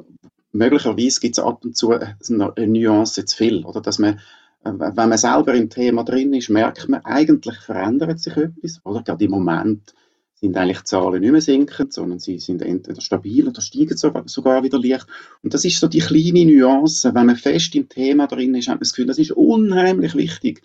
[0.53, 3.81] möglicherweise gibt es ab und zu eine Nuance zu viel, oder?
[3.81, 4.21] Dass man,
[4.65, 9.03] äh, wenn man selber im Thema drin ist, merkt man, eigentlich verändert sich etwas, oder?
[9.03, 9.95] Gerade im Moment
[10.41, 14.63] sind eigentlich die Zahlen nicht mehr sinkend, sondern sie sind entweder stabil oder steigen sogar
[14.63, 15.07] wieder leicht.
[15.43, 17.13] Und das ist so die kleine Nuance.
[17.13, 20.63] Wenn man fest im Thema drin ist, hat man das Gefühl, das ist unheimlich wichtig.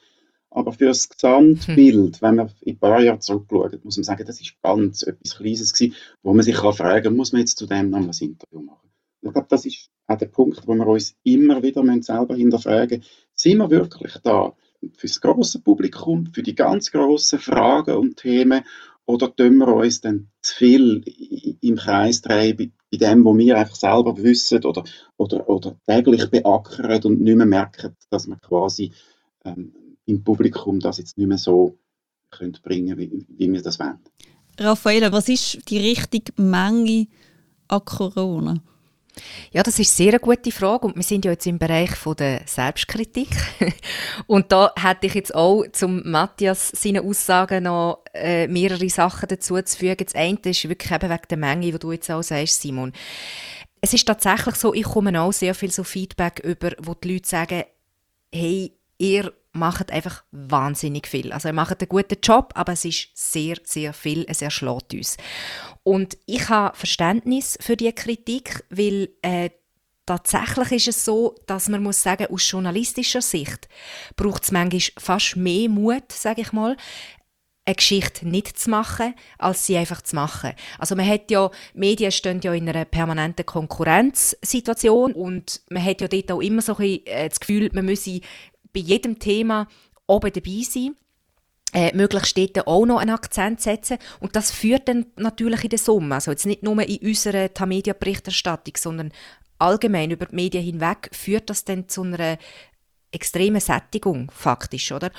[0.56, 2.22] Aber für das Gesamtbild, hm.
[2.22, 5.74] wenn man in ein paar Jahre zurückschaut, muss man sagen, das ist ganz etwas Kleines
[5.74, 8.90] gewesen, wo man sich kann fragen muss man jetzt zu dem noch ein Interview machen.
[9.22, 13.00] Und ich glaube, das ist auch der Punkt, wo wir uns immer wieder selber hinterfragen
[13.00, 14.54] müssen, sind wir wirklich da
[14.96, 18.64] für das große Publikum, für die ganz grossen Fragen und Themen,
[19.06, 23.58] oder tun wir uns dann zu viel im Kreis drehen bei, bei dem, was wir
[23.58, 24.84] einfach selber wissen oder,
[25.18, 28.94] oder, oder täglich beackern und nicht mehr merken, dass wir quasi
[29.44, 29.74] ähm,
[30.06, 31.78] im Publikum das jetzt nicht mehr so
[32.32, 34.00] können bringen wie, wie wir das wollen.
[34.60, 37.08] Raffaella, was ist die richtige Menge
[37.68, 38.62] an Corona?
[39.52, 42.16] Ja, das ist sehr eine gute Frage und wir sind ja jetzt im Bereich von
[42.16, 43.30] der Selbstkritik
[44.28, 49.62] und da hätte ich jetzt auch zum Matthias seine Aussagen noch äh, mehrere Sachen dazu
[49.62, 50.06] zu fügen.
[50.06, 52.92] Das eine ist wirklich eben wegen der Menge, die du jetzt auch sagst, Simon.
[53.82, 57.28] Es ist tatsächlich so, ich komme auch sehr viel so Feedback über, wo die Leute
[57.28, 57.64] sagen,
[58.32, 61.32] hey, ihr macht einfach wahnsinnig viel.
[61.32, 65.18] Also ihr macht einen guten Job, aber es ist sehr, sehr viel, es erschlägt uns.
[65.84, 69.52] Und ich habe Verständnis für die Kritik, weil äh,
[70.06, 73.68] tatsächlich ist es so, dass man muss sagen, aus journalistischer Sicht
[74.16, 76.76] braucht es manchmal fast mehr Mut, sage ich mal,
[77.66, 80.52] eine Geschichte nicht zu machen, als sie einfach zu machen.
[80.78, 86.08] Also man hat ja, Medien stehen ja in einer permanenten Konkurrenzsituation und man hat ja
[86.10, 88.20] dort auch immer so ein bisschen äh, das Gefühl, man müsse
[88.74, 89.68] bei jedem Thema
[90.08, 90.96] oben dabei sein.
[91.76, 93.98] Äh, möglichst dort auch noch einen Akzent setzen.
[94.20, 98.76] Und das führt dann natürlich in der Summe, also jetzt nicht nur in unserer Tamedia-Berichterstattung,
[98.78, 99.12] sondern
[99.58, 102.38] allgemein über die Medien hinweg, führt das dann zu einer
[103.12, 105.12] extremen Sättigung, faktisch, oder?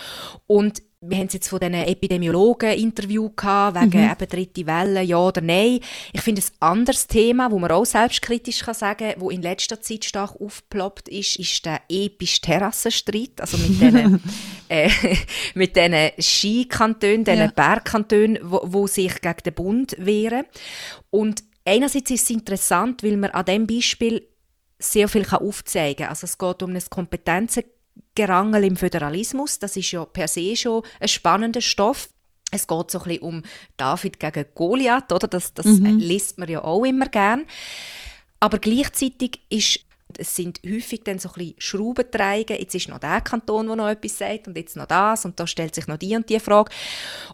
[0.47, 4.11] Und wir haben jetzt von diesen Epidemiologen Interview gehabt, wegen mhm.
[4.11, 5.81] eben dritte Welle, ja oder nein.
[6.13, 9.81] Ich finde ein anderes Thema, wo man auch selbstkritisch kann sagen kann, wo in letzter
[9.81, 14.21] Zeit stark aufgeploppt ist, ist der epische Terrassenstreit, also mit diesen
[14.69, 14.91] äh,
[15.55, 17.47] mit diesen Skikantonen, diesen ja.
[17.49, 20.45] Bergkantonen, wo, wo sich gegen den Bund wehren.
[21.11, 24.29] Und einerseits ist es interessant, weil man an diesem Beispiel
[24.79, 26.09] sehr viel aufzeigen kann.
[26.09, 27.65] Also es geht um ein Kompetenzen
[28.15, 29.59] Gerangel im Föderalismus.
[29.59, 32.09] Das ist ja per se schon ein spannender Stoff.
[32.51, 33.43] Es geht so ein bisschen um
[33.77, 35.27] David gegen Goliath, oder?
[35.27, 35.99] Das, das mhm.
[35.99, 37.47] liest man ja auch immer gern.
[38.41, 39.81] Aber gleichzeitig ist
[40.19, 42.59] es sind häufig dann so ein bisschen Schraubenträger.
[42.59, 45.47] Jetzt ist noch der Kanton, der noch etwas sagt und jetzt noch das und da
[45.47, 46.71] stellt sich noch die und die Frage.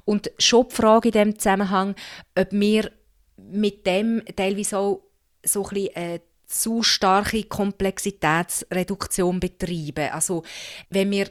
[0.04, 1.94] Und schon die Frage in diesem Zusammenhang,
[2.38, 2.90] ob wir
[3.36, 5.02] mit dem teilweise auch
[5.44, 10.10] so ein bisschen äh, zu starke Komplexitätsreduktion betreiben.
[10.12, 10.42] Also
[10.90, 11.30] wenn wir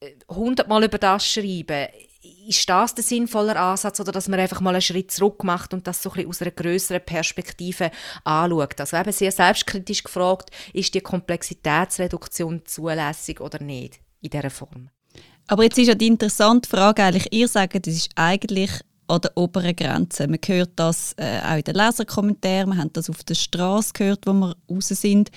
[0.00, 1.88] äh, hundertmal über das schreiben,
[2.48, 5.86] ist das der sinnvolle Ansatz oder dass man einfach mal einen Schritt zurück macht und
[5.86, 7.90] das so ein bisschen aus einer größeren Perspektive
[8.24, 8.80] anschaut?
[8.80, 14.90] Also eben sehr selbstkritisch gefragt, ist die Komplexitätsreduktion zulässig oder nicht in dieser Form?
[15.48, 18.70] Aber jetzt ist ja die interessante Frage eigentlich, ihr sagt, das ist eigentlich
[19.08, 20.26] an der oberen Grenze.
[20.28, 24.26] Man hört das äh, auch in den Leserkommentaren, wir haben das auf der Straße gehört,
[24.26, 25.30] wo wir raus sind.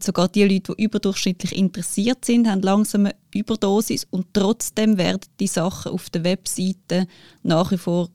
[0.00, 5.46] Sogar die Leute, die überdurchschnittlich interessiert sind, haben langsam eine Überdosis und trotzdem werden die
[5.46, 7.06] Sachen auf der Webseite
[7.42, 8.08] nach wie vor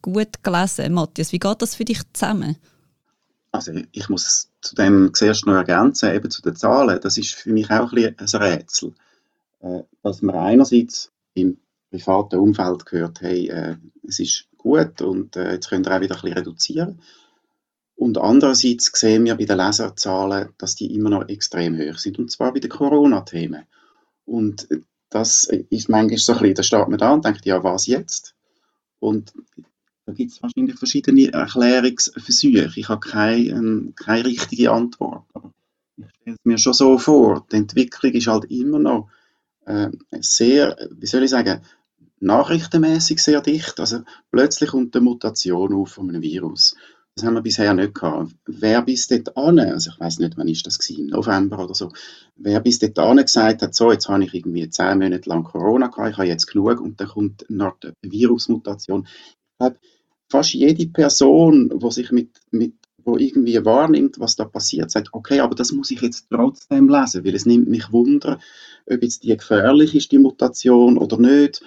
[0.00, 0.92] gut gelesen.
[0.94, 2.56] Matthias, wie geht das für dich zusammen?
[3.52, 6.98] Also ich muss zu dem zuerst noch ergänzen, eben zu den Zahlen.
[7.02, 8.94] Das ist für mich auch ein, ein Rätsel.
[9.60, 11.58] Äh, dass man einerseits im
[11.90, 13.50] privaten Umfeld gehört, hey,
[14.06, 17.00] es ist gut und äh, jetzt könnt ihr auch wieder ein bisschen reduzieren.
[17.94, 22.30] Und andererseits sehen wir bei den Leserzahlen, dass die immer noch extrem hoch sind, und
[22.30, 23.64] zwar bei den Corona-Themen.
[24.24, 24.68] Und
[25.10, 28.34] das ist manchmal so ein bisschen, da steht man da und denkt, ja, was jetzt?
[28.98, 29.32] Und
[30.06, 32.72] da gibt es wahrscheinlich verschiedene Erklärungsversuche.
[32.74, 35.24] Ich habe keine, keine richtige Antwort.
[35.96, 39.08] Ich stelle es mir schon so vor, die Entwicklung ist halt immer noch
[39.66, 41.60] äh, sehr, wie soll ich sagen,
[42.22, 43.78] nachrichtenmäßig sehr dicht.
[43.80, 46.76] Also plötzlich kommt eine Mutation auf von einem Virus.
[47.14, 48.32] Das haben wir bisher nicht gehabt.
[48.46, 51.74] Wer bis dort an, also ich weiß nicht, wann ist das gewesen, im November oder
[51.74, 51.90] so,
[52.36, 55.88] wer bis dort an gesagt hat, so, jetzt habe ich irgendwie zehn Monate lang Corona
[55.88, 59.06] gehabt, ich habe jetzt genug und dann kommt noch eine Virusmutation.
[59.06, 59.76] Ich glaube,
[60.30, 65.40] fast jede Person, die sich mit, mit wo irgendwie wahrnimmt, was da passiert, sagt, okay,
[65.40, 68.38] aber das muss ich jetzt trotzdem lesen, weil es nimmt mich Wunder,
[68.86, 71.62] ob jetzt die gefährlich ist, die Mutation oder nicht.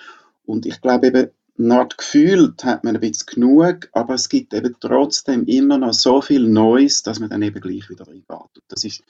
[0.45, 1.29] Und ich glaube eben,
[1.71, 6.21] Art gefühlt hat man ein bisschen genug, aber es gibt eben trotzdem immer noch so
[6.21, 8.29] viel Neues, dass man dann eben gleich wieder reingeht.
[8.29, 9.03] Und das ist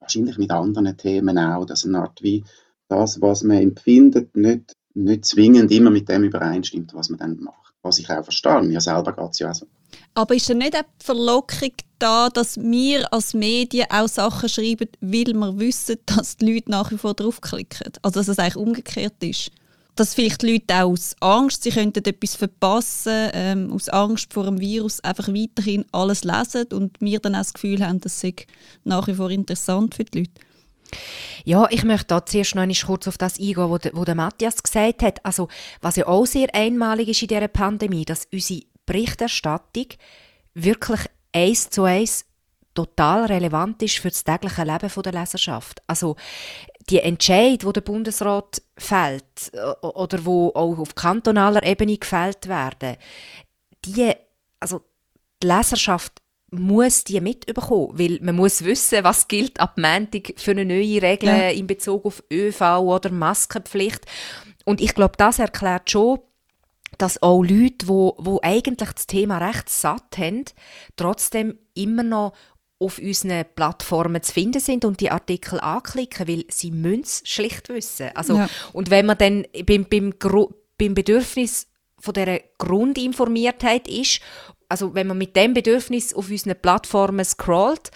[0.00, 2.44] wahrscheinlich mit anderen Themen auch, dass eine Art wie
[2.88, 7.74] das, was man empfindet, nicht, nicht zwingend immer mit dem übereinstimmt, was man dann macht.
[7.82, 9.66] Was ich auch verstehe, mir selber geht es ja so.
[10.14, 15.26] Aber ist denn nicht eine Verlockung da, dass wir als Medien auch Sachen schreiben, weil
[15.26, 17.92] wir wissen, dass die Leute nach wie vor draufklicken?
[18.02, 19.50] Also dass es eigentlich umgekehrt ist?
[19.96, 24.60] Dass vielleicht Leute auch aus Angst, sie könnten etwas verpassen, ähm, aus Angst vor dem
[24.60, 28.34] Virus einfach weiterhin alles lesen und wir dann auch das Gefühl haben, das sei
[28.84, 30.32] nach wie vor interessant für die Leute.
[31.44, 35.24] Ja, ich möchte da zuerst noch kurz auf das eingehen, was der Matthias gesagt hat.
[35.24, 35.48] Also,
[35.80, 39.86] was ja auch sehr einmalig ist in dieser Pandemie, dass unsere Berichterstattung
[40.54, 41.00] wirklich
[41.32, 42.24] eins zu eins
[42.74, 45.82] total relevant ist für das tägliche Leben der Leserschaft.
[45.86, 46.16] Also
[46.88, 52.96] die Entscheid, wo der Bundesrat fällt oder wo auch auf kantonaler Ebene gefällt werden,
[53.84, 54.12] die,
[54.60, 54.82] also
[55.42, 60.64] die Leserschaft muss die mitbekommen, weil man muss wissen, was gilt ab Montag für eine
[60.64, 61.50] neue Regel ja.
[61.50, 64.06] in Bezug auf ÖV oder Maskenpflicht.
[64.64, 66.20] Und ich glaube, das erklärt schon,
[66.98, 70.44] dass auch Leute, wo, wo eigentlich das Thema recht satt haben,
[70.96, 72.32] trotzdem immer noch
[72.78, 77.68] auf unseren Plattformen zu finden sind und die Artikel anklicken, weil sie müssen es schlicht
[77.68, 78.10] wissen.
[78.14, 78.48] Also, ja.
[78.72, 80.12] Und wenn man dann beim, beim,
[80.78, 84.20] beim Bedürfnis von dieser Grundinformiertheit ist,
[84.68, 87.90] also wenn man mit dem Bedürfnis auf unseren Plattformen scrollt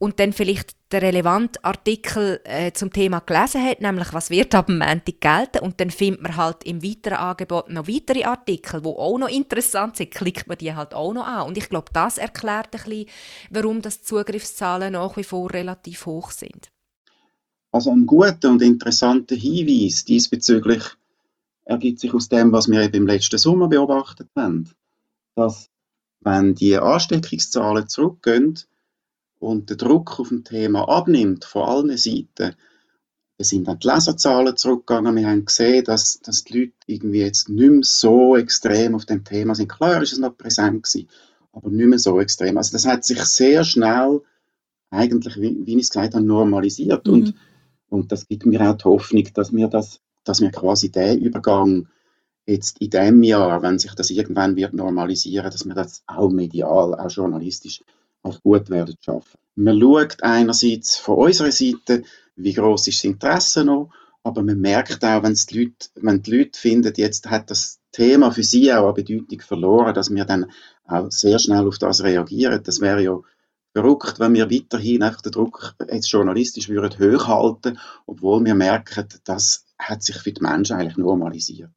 [0.00, 4.66] und dann vielleicht den relevanten Artikel äh, zum Thema gelesen hat, nämlich was wird ab
[4.66, 8.88] dem Montag gelten und dann findet man halt im weiteren Angebot noch weitere Artikel, die
[8.88, 11.46] auch noch interessant sind, klickt man die halt auch noch an.
[11.46, 13.06] Und ich glaube, das erklärt ein bisschen,
[13.50, 16.70] warum das Zugriffszahlen nach wie vor relativ hoch sind.
[17.70, 20.82] Also ein guter und interessanter Hinweis diesbezüglich
[21.66, 24.70] ergibt sich aus dem, was wir eben im letzten Sommer beobachtet haben,
[25.36, 25.68] dass
[26.20, 28.58] wenn die Ansteckungszahlen zurückgehen,
[29.40, 32.54] und der Druck auf dem Thema abnimmt von allen Seiten, dann
[33.38, 35.16] sind dann die Leserzahlen zurückgegangen.
[35.16, 39.24] Wir haben gesehen, dass, dass die Leute irgendwie jetzt nicht mehr so extrem auf dem
[39.24, 39.68] Thema sind.
[39.68, 41.08] Klar ist es noch präsent gewesen,
[41.52, 42.58] aber nicht mehr so extrem.
[42.58, 44.20] Also das hat sich sehr schnell
[44.90, 47.06] eigentlich, wie, wie ich es gesagt habe, normalisiert.
[47.06, 47.12] Mhm.
[47.12, 47.34] Und,
[47.88, 51.88] und das gibt mir auch die Hoffnung, dass wir, das, dass wir quasi den Übergang
[52.44, 56.94] jetzt in diesem Jahr, wenn sich das irgendwann wird normalisieren, dass wir das auch medial,
[56.94, 57.82] auch journalistisch
[58.22, 59.38] auch gut werden schaffen.
[59.54, 62.02] Man schaut einerseits von unserer Seite,
[62.36, 63.90] wie groß ist das Interesse noch
[64.22, 68.30] Aber man merkt auch, wenn die Leute, wenn die Leute finden, jetzt hat das Thema
[68.30, 70.50] für sie auch eine Bedeutung verloren, dass wir dann
[70.84, 72.62] auch sehr schnell auf das reagieren.
[72.62, 73.18] Das wäre ja
[73.72, 79.64] verrückt, wenn wir weiterhin einfach den Druck jetzt journalistisch würden hochhalten, obwohl wir merken, das
[79.78, 81.70] hat sich für die Menschen eigentlich normalisiert.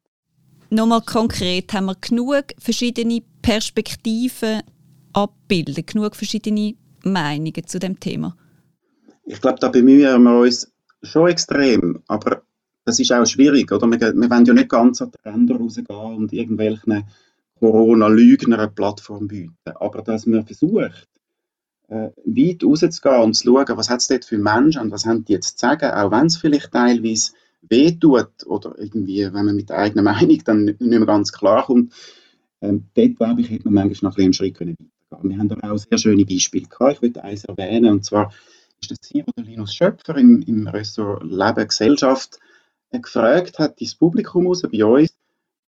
[0.70, 4.62] Nochmal konkret, haben wir genug verschiedene Perspektiven
[5.14, 8.36] abbilden, genug verschiedene Meinungen zu dem Thema?
[9.24, 10.70] Ich glaube, da bemühen wir uns
[11.02, 12.42] schon extrem, aber
[12.84, 13.86] das ist auch schwierig, oder?
[13.90, 17.04] Wir, wir wollen ja nicht ganz an die Ränder rausgehen und irgendwelchen
[17.58, 21.08] Corona-Lügner eine Plattform bieten, aber dass man versucht,
[21.88, 25.24] äh, weit rauszugehen und zu schauen, was hat es dort für Menschen und was haben
[25.24, 29.70] die jetzt zu sagen, auch wenn es vielleicht teilweise wehtut oder irgendwie, wenn man mit
[29.70, 31.92] der eigenen Meinung dann nicht mehr ganz klar kommt,
[32.60, 34.76] ähm, dort glaube ich, hätte man manchmal noch ein einen Schritt können
[35.22, 36.94] Wir haben da auch sehr schöne Beispiele gehabt.
[36.94, 38.32] Ich würde eines erwähnen, und zwar
[38.80, 42.38] ist das hier, wo der Linus Schöpfer im, im Ressort Leben Gesellschaft
[42.90, 45.14] äh, gefragt hat, ins Publikum raus, bei uns,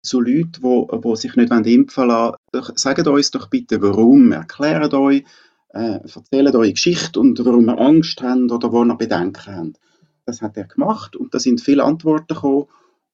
[0.03, 4.93] zu Leuten, die wo sich nicht impfen lassen wollen, sagt uns doch bitte, warum, erklärt
[4.93, 5.25] euch,
[5.71, 9.81] äh, erzählt eure Geschichte und warum ihr Angst habt oder wo ihr Bedenken habt.
[10.27, 12.67] Das hat er gemacht und da sind viele Antworten gekommen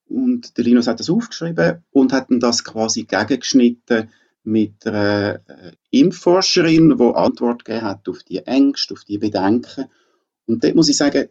[0.08, 4.10] und der Linus hat das aufgeschrieben und hat dann das quasi gegengeschnitten
[4.42, 9.86] mit einer äh, Impfforscherin, die Antwort gegeben hat auf die Ängste, auf die Bedenken.
[10.46, 11.28] Und dort muss ich sagen,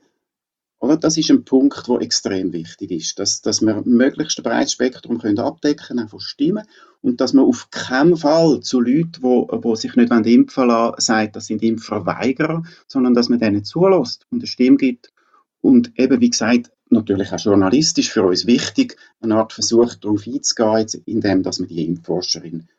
[0.82, 4.72] oder, das ist ein Punkt, der extrem wichtig ist, dass, dass wir möglichst ein breites
[4.72, 6.66] Spektrum können abdecken können von Stimmen
[7.02, 11.02] und dass man auf keinen Fall zu Leuten, die wo, wo sich nicht impfen lassen
[11.02, 15.12] sagt, das sind Impfverweigerer, sondern dass man denen zulässt und eine Stimme gibt.
[15.60, 21.04] Und eben, wie gesagt, natürlich auch journalistisch für uns wichtig, eine Art Versuch darauf einzugehen,
[21.06, 22.70] indem dass wir die Impfforscherin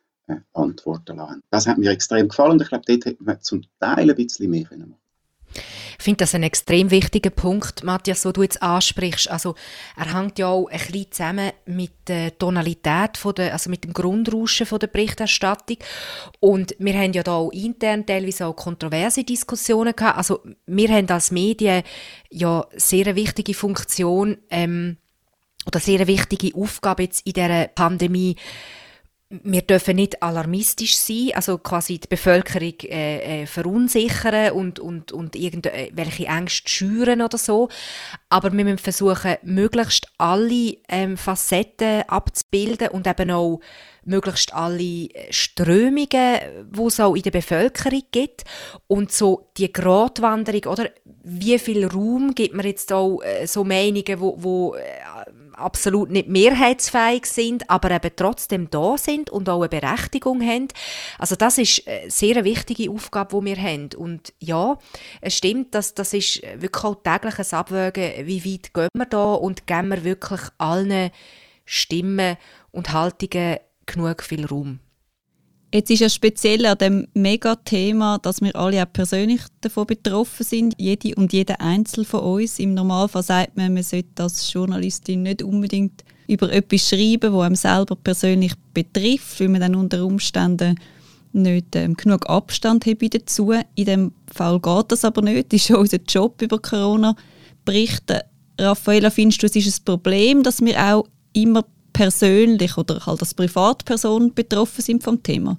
[0.52, 1.42] antworten lassen.
[1.50, 4.50] Das hat mir extrem gefallen und ich glaube, dort hätte man zum Teil ein bisschen
[4.50, 4.96] mehr machen
[6.00, 9.30] ich finde das ein extrem wichtiger Punkt, Matthias, den du jetzt ansprichst.
[9.30, 9.54] Also,
[9.96, 13.92] er hängt ja auch ein bisschen zusammen mit der Tonalität, von der, also mit dem
[13.92, 15.76] Grundrauschen von der Berichterstattung.
[16.40, 20.16] Und wir haben ja da auch intern teilweise auch kontroverse Diskussionen gehabt.
[20.16, 21.82] Also, wir haben als Medien
[22.30, 24.96] ja sehr eine wichtige Funktion ähm,
[25.66, 28.36] oder sehr eine wichtige Aufgabe jetzt in dieser Pandemie
[29.30, 35.36] wir dürfen nicht alarmistisch sein, also quasi die Bevölkerung äh, äh, verunsichern und, und, und
[35.36, 37.68] irgendwelche Ängste schüren oder so.
[38.28, 43.60] Aber wir müssen versuchen, möglichst alle ähm, Facetten abzubilden und eben auch
[44.04, 46.40] möglichst alle Strömungen,
[46.72, 48.42] die es auch in der Bevölkerung gibt.
[48.88, 50.90] Und so die Gratwanderung, oder
[51.22, 54.80] wie viel Raum gibt man jetzt auch äh, so Meinungen, wo, wo äh,
[55.60, 60.68] absolut nicht mehrheitsfähig sind, aber eben trotzdem da sind und auch eine Berechtigung haben.
[61.18, 63.90] Also das ist eine sehr wichtige Aufgabe, die wir haben.
[63.96, 64.78] Und ja,
[65.20, 69.66] es stimmt, dass das ist wirklich auch tägliches Abwägen, wie weit gehen wir da und
[69.66, 71.10] geben wir wirklich allen
[71.64, 72.36] Stimmen
[72.72, 74.80] und Haltungen genug viel Raum.
[75.72, 80.74] Jetzt ist es speziell an dem Megathema, dass wir alle auch persönlich davon betroffen sind.
[80.78, 82.58] Jede und jeder Einzel von uns.
[82.58, 87.54] Im Normalfall sagt man, man sollte als Journalistin nicht unbedingt über etwas schreiben, das einem
[87.54, 90.76] selber persönlich betrifft, weil man dann unter Umständen
[91.32, 93.52] nicht ähm, genug Abstand hat dazu.
[93.76, 95.52] In dem Fall geht das aber nicht.
[95.52, 97.14] Das ist unser Job, über Corona
[97.64, 98.18] berichten.
[98.58, 101.64] Raffaella, findest du, es ist ein Problem, dass wir auch immer
[102.00, 105.58] persönlich oder halt als Privatperson betroffen sind vom Thema?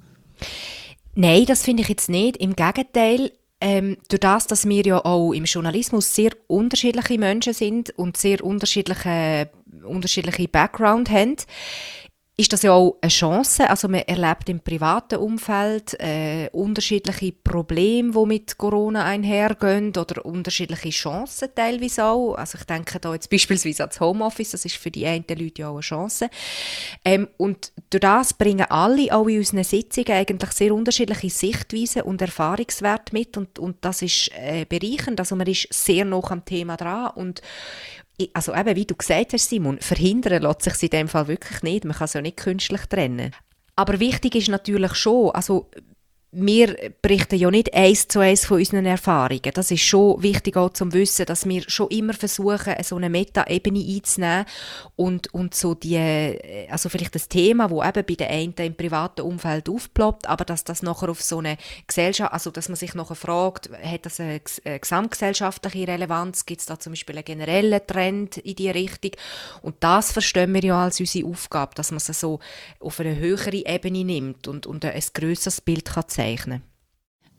[1.14, 2.38] Nein, das finde ich jetzt nicht.
[2.38, 7.92] Im Gegenteil, ähm, durch das, dass wir ja auch im Journalismus sehr unterschiedliche Menschen sind
[7.92, 9.52] und sehr unterschiedliche,
[9.84, 11.36] unterschiedliche Background haben,
[12.38, 13.70] ist das ja auch eine Chance.
[13.70, 20.90] Also man erlebt im privaten Umfeld äh, unterschiedliche Probleme, die mit Corona einhergehen oder unterschiedliche
[20.90, 22.36] Chancen teilweise auch.
[22.36, 25.70] Also ich denke da jetzt beispielsweise ans Homeoffice, das ist für die einen Leute ja
[25.70, 26.30] auch eine Chance.
[27.04, 32.22] Ähm, und durch das bringen alle, auch in unseren Sitzungen, eigentlich sehr unterschiedliche Sichtweisen und
[32.22, 35.20] Erfahrungswerte mit und, und das ist äh, bereichernd.
[35.20, 37.42] Also man ist sehr nah am Thema dran und
[38.34, 41.86] also eben, wie du gesagt hast, Simon, verhindern lässt sich in dem Fall wirklich nicht.
[41.86, 43.32] Man kann es ja nicht künstlich trennen.
[43.76, 45.70] Aber wichtig ist natürlich schon, also
[46.34, 49.52] wir berichten ja nicht eins zu eins von unseren Erfahrungen.
[49.54, 53.84] Das ist schon wichtig auch zum Wissen, dass wir schon immer versuchen, so eine Meta-Ebene
[53.86, 54.46] einzunehmen
[54.96, 55.98] und, und so die,
[56.70, 60.64] also vielleicht das Thema, wo eben bei den einen im privaten Umfeld aufploppt, aber dass
[60.64, 64.40] das nachher auf so eine Gesellschaft, also dass man sich nachher fragt, hat das eine,
[64.64, 66.46] eine gesamtgesellschaftliche Relevanz?
[66.46, 69.12] Gibt es da zum Beispiel einen generellen Trend in die Richtung?
[69.62, 72.40] Und das verstehen wir ja als unsere Aufgabe, dass man es so
[72.80, 76.62] auf eine höhere Ebene nimmt und, und ein grösseres Bild kann zeigen zeichnen.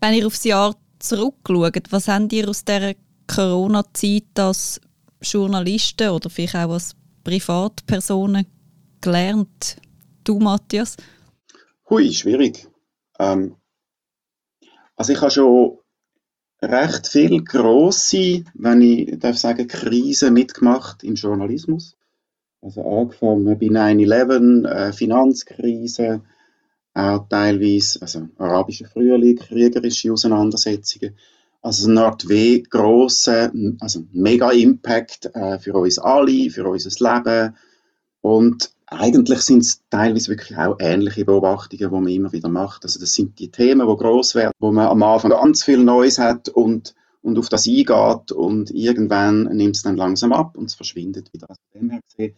[0.00, 2.94] Wenn ihr aufs Jahr zurückschaut, was habt ihr aus dieser
[3.28, 4.80] Corona-Zeit als
[5.22, 8.46] Journalisten oder vielleicht auch als Privatpersonen
[9.00, 9.76] gelernt?
[10.24, 10.96] Du, Matthias?
[11.88, 12.66] Hui, schwierig.
[13.18, 13.56] Ähm,
[14.96, 15.78] also ich habe schon
[16.60, 21.96] recht viel grosse, wenn ich darf sagen, Krisen mitgemacht im Journalismus.
[22.60, 26.22] Also angefangen bei 9-11, äh, Finanzkrise,
[26.94, 31.16] auch teilweise also arabischer Frühling, kriegerische Auseinandersetzungen.
[31.62, 37.56] Also eine Art wie grossen, also mega Impact äh, für uns alle, für unser Leben.
[38.20, 42.84] Und eigentlich sind es teilweise wirklich auch ähnliche Beobachtungen, die man immer wieder macht.
[42.84, 46.18] Also das sind die Themen, die groß werden, wo man am Anfang ganz viel Neues
[46.18, 50.74] hat und, und auf das eingeht und irgendwann nimmt es dann langsam ab und es
[50.74, 51.48] verschwindet wieder.
[51.48, 52.34] Also dem her gesehen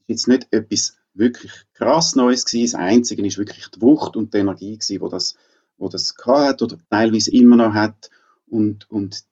[0.00, 2.72] ist jetzt nicht etwas wirklich krass Neues gewesen.
[2.72, 5.36] Das Einzige ist wirklich die Wucht und die Energie gewesen, wo das,
[5.76, 8.10] wo das hat oder teilweise immer noch hat
[8.46, 9.24] und, und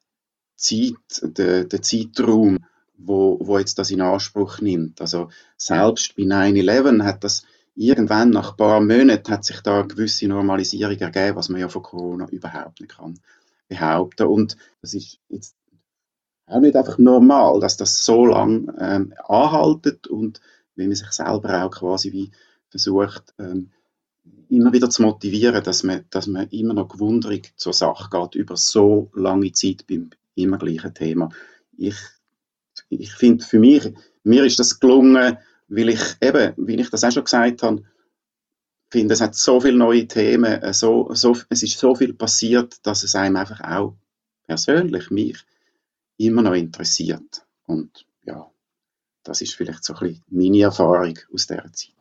[0.56, 2.58] Zeit, der, der Zeitraum,
[2.96, 5.00] wo, wo jetzt das in Anspruch nimmt.
[5.00, 9.88] Also selbst bei 9-11 hat das irgendwann nach ein paar Monaten hat sich da eine
[9.88, 13.20] gewisse Normalisierung ergeben, was man ja von Corona überhaupt nicht kann
[13.68, 14.26] behaupten.
[14.26, 15.54] Und das ist jetzt
[16.46, 20.40] auch nicht einfach normal, dass das so lange ähm, anhaltet und
[20.76, 22.30] wenn man sich selber auch quasi wie
[22.68, 23.70] versucht, ähm,
[24.48, 28.56] immer wieder zu motivieren, dass man, dass man immer noch gewundrig zur Sache geht über
[28.56, 31.30] so lange Zeit beim immer gleichen Thema.
[31.76, 31.96] Ich
[32.88, 37.12] ich finde, für mich, mir ist das gelungen, weil ich eben, wie ich das auch
[37.12, 37.82] schon gesagt habe,
[38.90, 42.86] finde, es hat so viele neue Themen, äh, so, so, es ist so viel passiert,
[42.86, 43.96] dass es einem einfach auch
[44.46, 45.38] persönlich, mich,
[46.18, 47.44] immer noch interessiert.
[47.66, 48.06] Und
[49.26, 51.92] das ist vielleicht so ein bisschen meine Erfahrung aus dieser Zeit.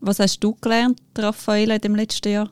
[0.00, 2.50] Was hast du gelernt, Raffaele, in dem letzten Jahr?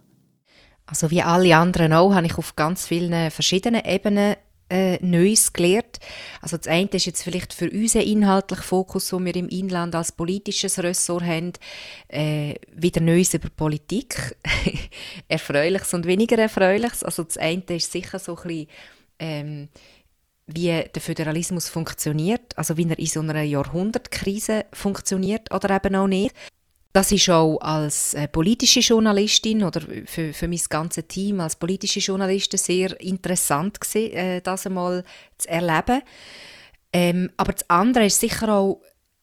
[0.87, 4.37] Also wie alle anderen auch, habe ich auf ganz vielen verschiedenen Ebenen
[4.71, 5.99] äh, Neues gelernt.
[6.41, 10.13] Also das eine ist jetzt vielleicht für unseren inhaltlichen Fokus, den wir im Inland als
[10.13, 11.53] politisches Ressort haben,
[12.09, 14.37] äh, wieder Neues über Politik.
[15.29, 17.03] Erfreuliches und weniger Erfreuliches.
[17.03, 18.69] Also das eine ist sicher so ein bisschen,
[19.19, 19.69] ähm,
[20.49, 26.07] wie der Föderalismus funktioniert, also wie er in so einer Jahrhundertkrise funktioniert oder eben auch
[26.07, 26.35] nicht.
[26.95, 32.01] Das ist auch als äh, politische Journalistin oder für, für mein ganzes Team als politische
[32.01, 35.05] Journalistin sehr interessant gewesen, äh, das einmal
[35.37, 36.03] zu erleben.
[36.93, 38.81] Ähm, aber das andere ist sicher auch,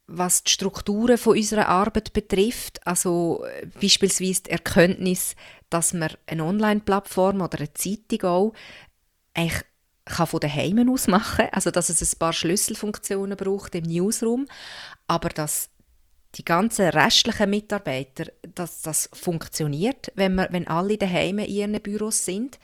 [0.08, 5.36] was die Strukturen von unserer Arbeit betrifft, also äh, beispielsweise die Erkenntnis,
[5.72, 8.54] dass man eine Online-Plattform oder eine Zeitung auch
[9.34, 9.64] eigentlich
[10.06, 14.48] kann von daheim aus machen, also dass es ein paar Schlüsselfunktionen braucht im Newsroom,
[15.08, 15.70] aber dass
[16.36, 22.26] die ganzen restlichen Mitarbeiter, dass das funktioniert, wenn, wir, wenn alle daheim in ihren Büros
[22.26, 22.60] sind.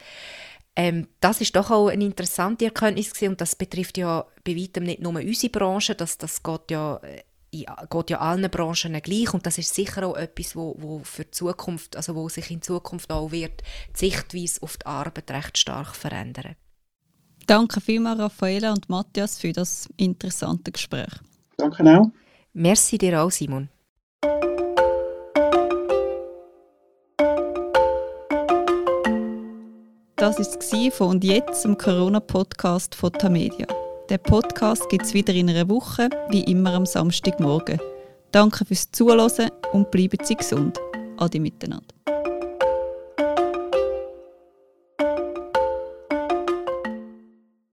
[0.75, 4.83] Ähm, das ist doch auch eine interessante Erkenntnis gewesen, und das betrifft ja bei weitem
[4.83, 7.21] nicht nur unsere Branche, das, das geht ja äh,
[7.51, 9.33] geht ja allen Branchen gleich.
[9.33, 13.11] Und das ist sicher auch etwas, wo, wo für Zukunft, also wo sich in Zukunft
[13.11, 13.61] auch wird,
[13.95, 16.55] die Sichtweise auf die Arbeit recht stark verändern.
[17.47, 21.11] Danke vielmals, Raffaella und Matthias, für das interessante Gespräch.
[21.57, 22.11] Danke auch.
[22.53, 23.69] Merci dir auch, Simon.
[30.15, 33.65] Das war es von und jetzt im Corona-Podcast von Tamedia.
[34.09, 37.79] Der Podcast gibt es wieder in einer Woche, wie immer am Samstagmorgen.
[38.31, 40.77] Danke fürs Zuhören und bleiben Sie gesund.
[41.17, 41.95] Adi miteinander.